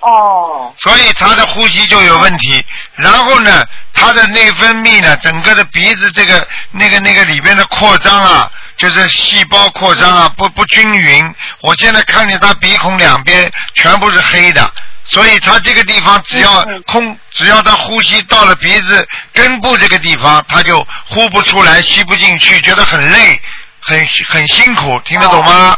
[0.00, 0.72] 哦。
[0.78, 8.48] 所以他的呼吸就有问题，然后呢，他的内分泌呢，整个的鼻子这个那个那个里边的扩张啊，
[8.78, 11.34] 就是细胞扩张啊，不不均匀。
[11.60, 14.72] 我现在看见他鼻孔两边全部是黑的，
[15.04, 23.42] 所以他这个地方只要空，只要他呼吸到了鼻子根部这个地方，他就呼不出来，吸不进去，觉得很累，
[23.80, 23.98] 很
[24.28, 25.76] 很辛苦，听得懂吗？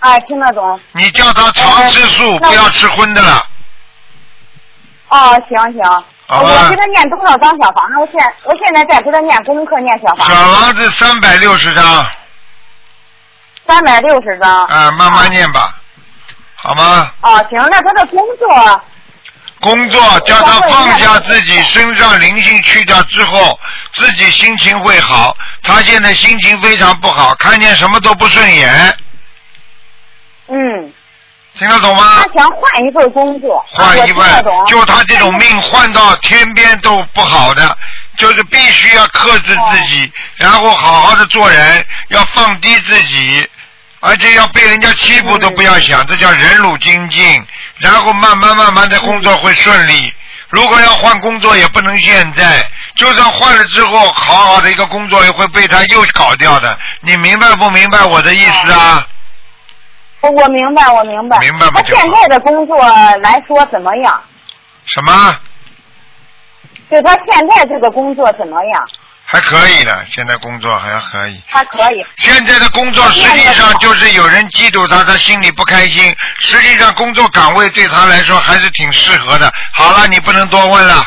[0.00, 0.80] 哎，听得懂。
[0.92, 3.46] 你叫他常吃素，不要吃荤的了。
[5.08, 7.98] 哦，行行，好吧我给他念多少张小房子？
[8.00, 12.06] 我现我现在在给他念功课，念小房小子，房子三百六十张，
[13.66, 14.64] 三百六十张。
[14.64, 15.74] 啊，慢慢念吧，
[16.56, 17.12] 好吗？
[17.20, 18.82] 哦，行，那他的工作，
[19.60, 23.58] 工作叫他放下自己身上灵性去掉之后，
[23.92, 25.36] 自己心情会好。
[25.62, 28.98] 他现在心情非常不好，看见什么都不顺眼。
[30.48, 30.92] 嗯。
[31.58, 32.22] 听得懂吗？
[32.22, 33.64] 他想换一份工作。
[33.72, 37.76] 换一份就他这种命换到天边都不好的，
[38.16, 43.48] 就是必须要克制自己，然后好好的做人，要放低自己，
[44.00, 47.42] 而且要被人家欺负都不要想，这叫忍辱精进，
[47.78, 50.12] 然后慢慢慢慢的工作会顺利。
[50.50, 56.78] 如果要换工作，也不能现在，就算换了之后，好好的一个工作也会被他又搞掉的。
[57.00, 59.06] 你明白不明白我的意思啊？
[60.20, 61.38] 我我明白，我明白。
[61.38, 62.76] 明白吗他现在的工作
[63.22, 64.22] 来说怎么样？
[64.86, 65.36] 什么？
[66.90, 68.88] 就他现在这个工作怎么样？
[69.28, 71.40] 还可以的，现在工作还可以。
[71.46, 72.04] 还可以。
[72.16, 76.14] 现在的工作实际上就是有人嫉妒他，他心里不开心。
[76.38, 79.52] 实际上工作岗位对他来说还是挺适合的。
[79.74, 81.04] 好了，你不能多问了。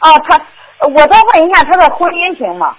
[0.00, 0.38] 哦，他，
[0.86, 2.76] 我再问一下他的婚姻行吗？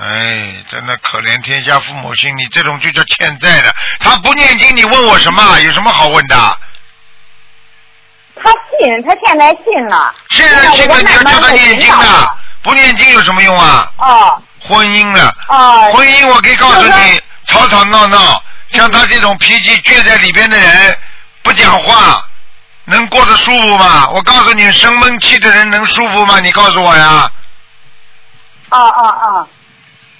[0.00, 3.74] 哎，真的可怜天下父母心，你这种就叫欠债的。
[3.98, 5.58] 他不念经，你问我什么？
[5.60, 6.36] 有什么好问的？
[8.36, 10.14] 他信，他现在信了。
[10.30, 13.92] 现在信了，你要叫他念经的，不念经有什么用啊？
[13.96, 14.42] 哦。
[14.60, 15.34] 婚姻了。
[15.48, 15.90] 哦。
[15.92, 18.40] 婚姻，我可以告诉你，吵吵闹闹，
[18.70, 20.96] 像他这种脾气倔在里边的人，
[21.42, 22.22] 不讲话，
[22.84, 24.08] 能过得舒服吗？
[24.10, 26.38] 我告诉你，生闷气的人能舒服吗？
[26.38, 27.28] 你告诉我呀。
[28.70, 29.48] 哦哦哦，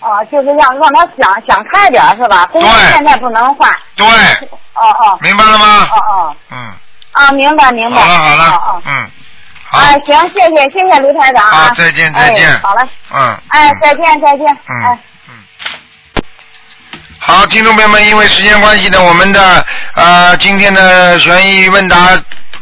[0.00, 2.46] 哦，就是让让他想想开点儿是吧？
[2.52, 3.70] 工作现在不能换。
[3.96, 4.06] 对。
[4.74, 5.18] 哦哦。
[5.20, 5.88] 明白了吗？
[5.90, 6.36] 哦哦。
[6.50, 6.72] 嗯。
[7.12, 7.96] 啊，明白明白。
[8.00, 8.82] 好了好了哦哦。
[8.86, 9.10] 嗯。
[9.70, 11.50] 啊，行，谢谢谢谢卢台长啊。
[11.50, 12.88] 好再见再见哎好了。
[13.12, 13.38] 嗯。
[13.48, 14.46] 哎，再见再见。
[14.68, 14.98] 嗯哎。
[17.20, 21.96] 好，听众朋友们，因为时间关系呢，我们的呃今天的悬疑问答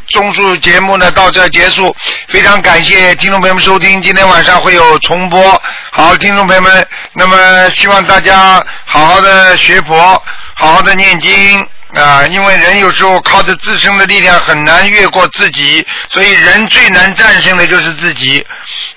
[0.09, 1.95] 综述节目呢到这结束，
[2.27, 5.61] 非常感谢听众朋友们收听，今天晚上会有重播。
[5.91, 10.21] 好，听众朋友们，那么希望大家好好的学佛，
[10.55, 11.67] 好好的念经。
[11.93, 18.45] 啊、因为人有时候靠着自身的力量很难越过自己，所以人最难战胜的就是自己。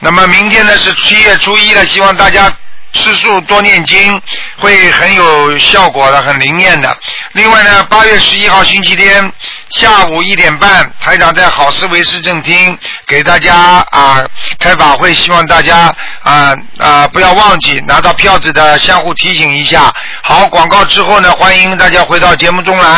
[0.00, 2.52] 那么明天呢是七月初一了，希望大家
[2.93, 4.20] 吃素多念经，
[4.59, 6.97] 会很有效果的，很灵验的。
[7.32, 9.32] 另外呢，八月十一号星期天
[9.70, 12.76] 下午一点半，台长在好思维市政厅
[13.07, 13.55] 给大家
[13.91, 14.24] 啊
[14.59, 19.93] 开法会，希望大家啊啊不要忘记拿到票子的，相互提醒一下。
[20.22, 22.91] 好，广告之后呢，欢迎大家回到节目中来。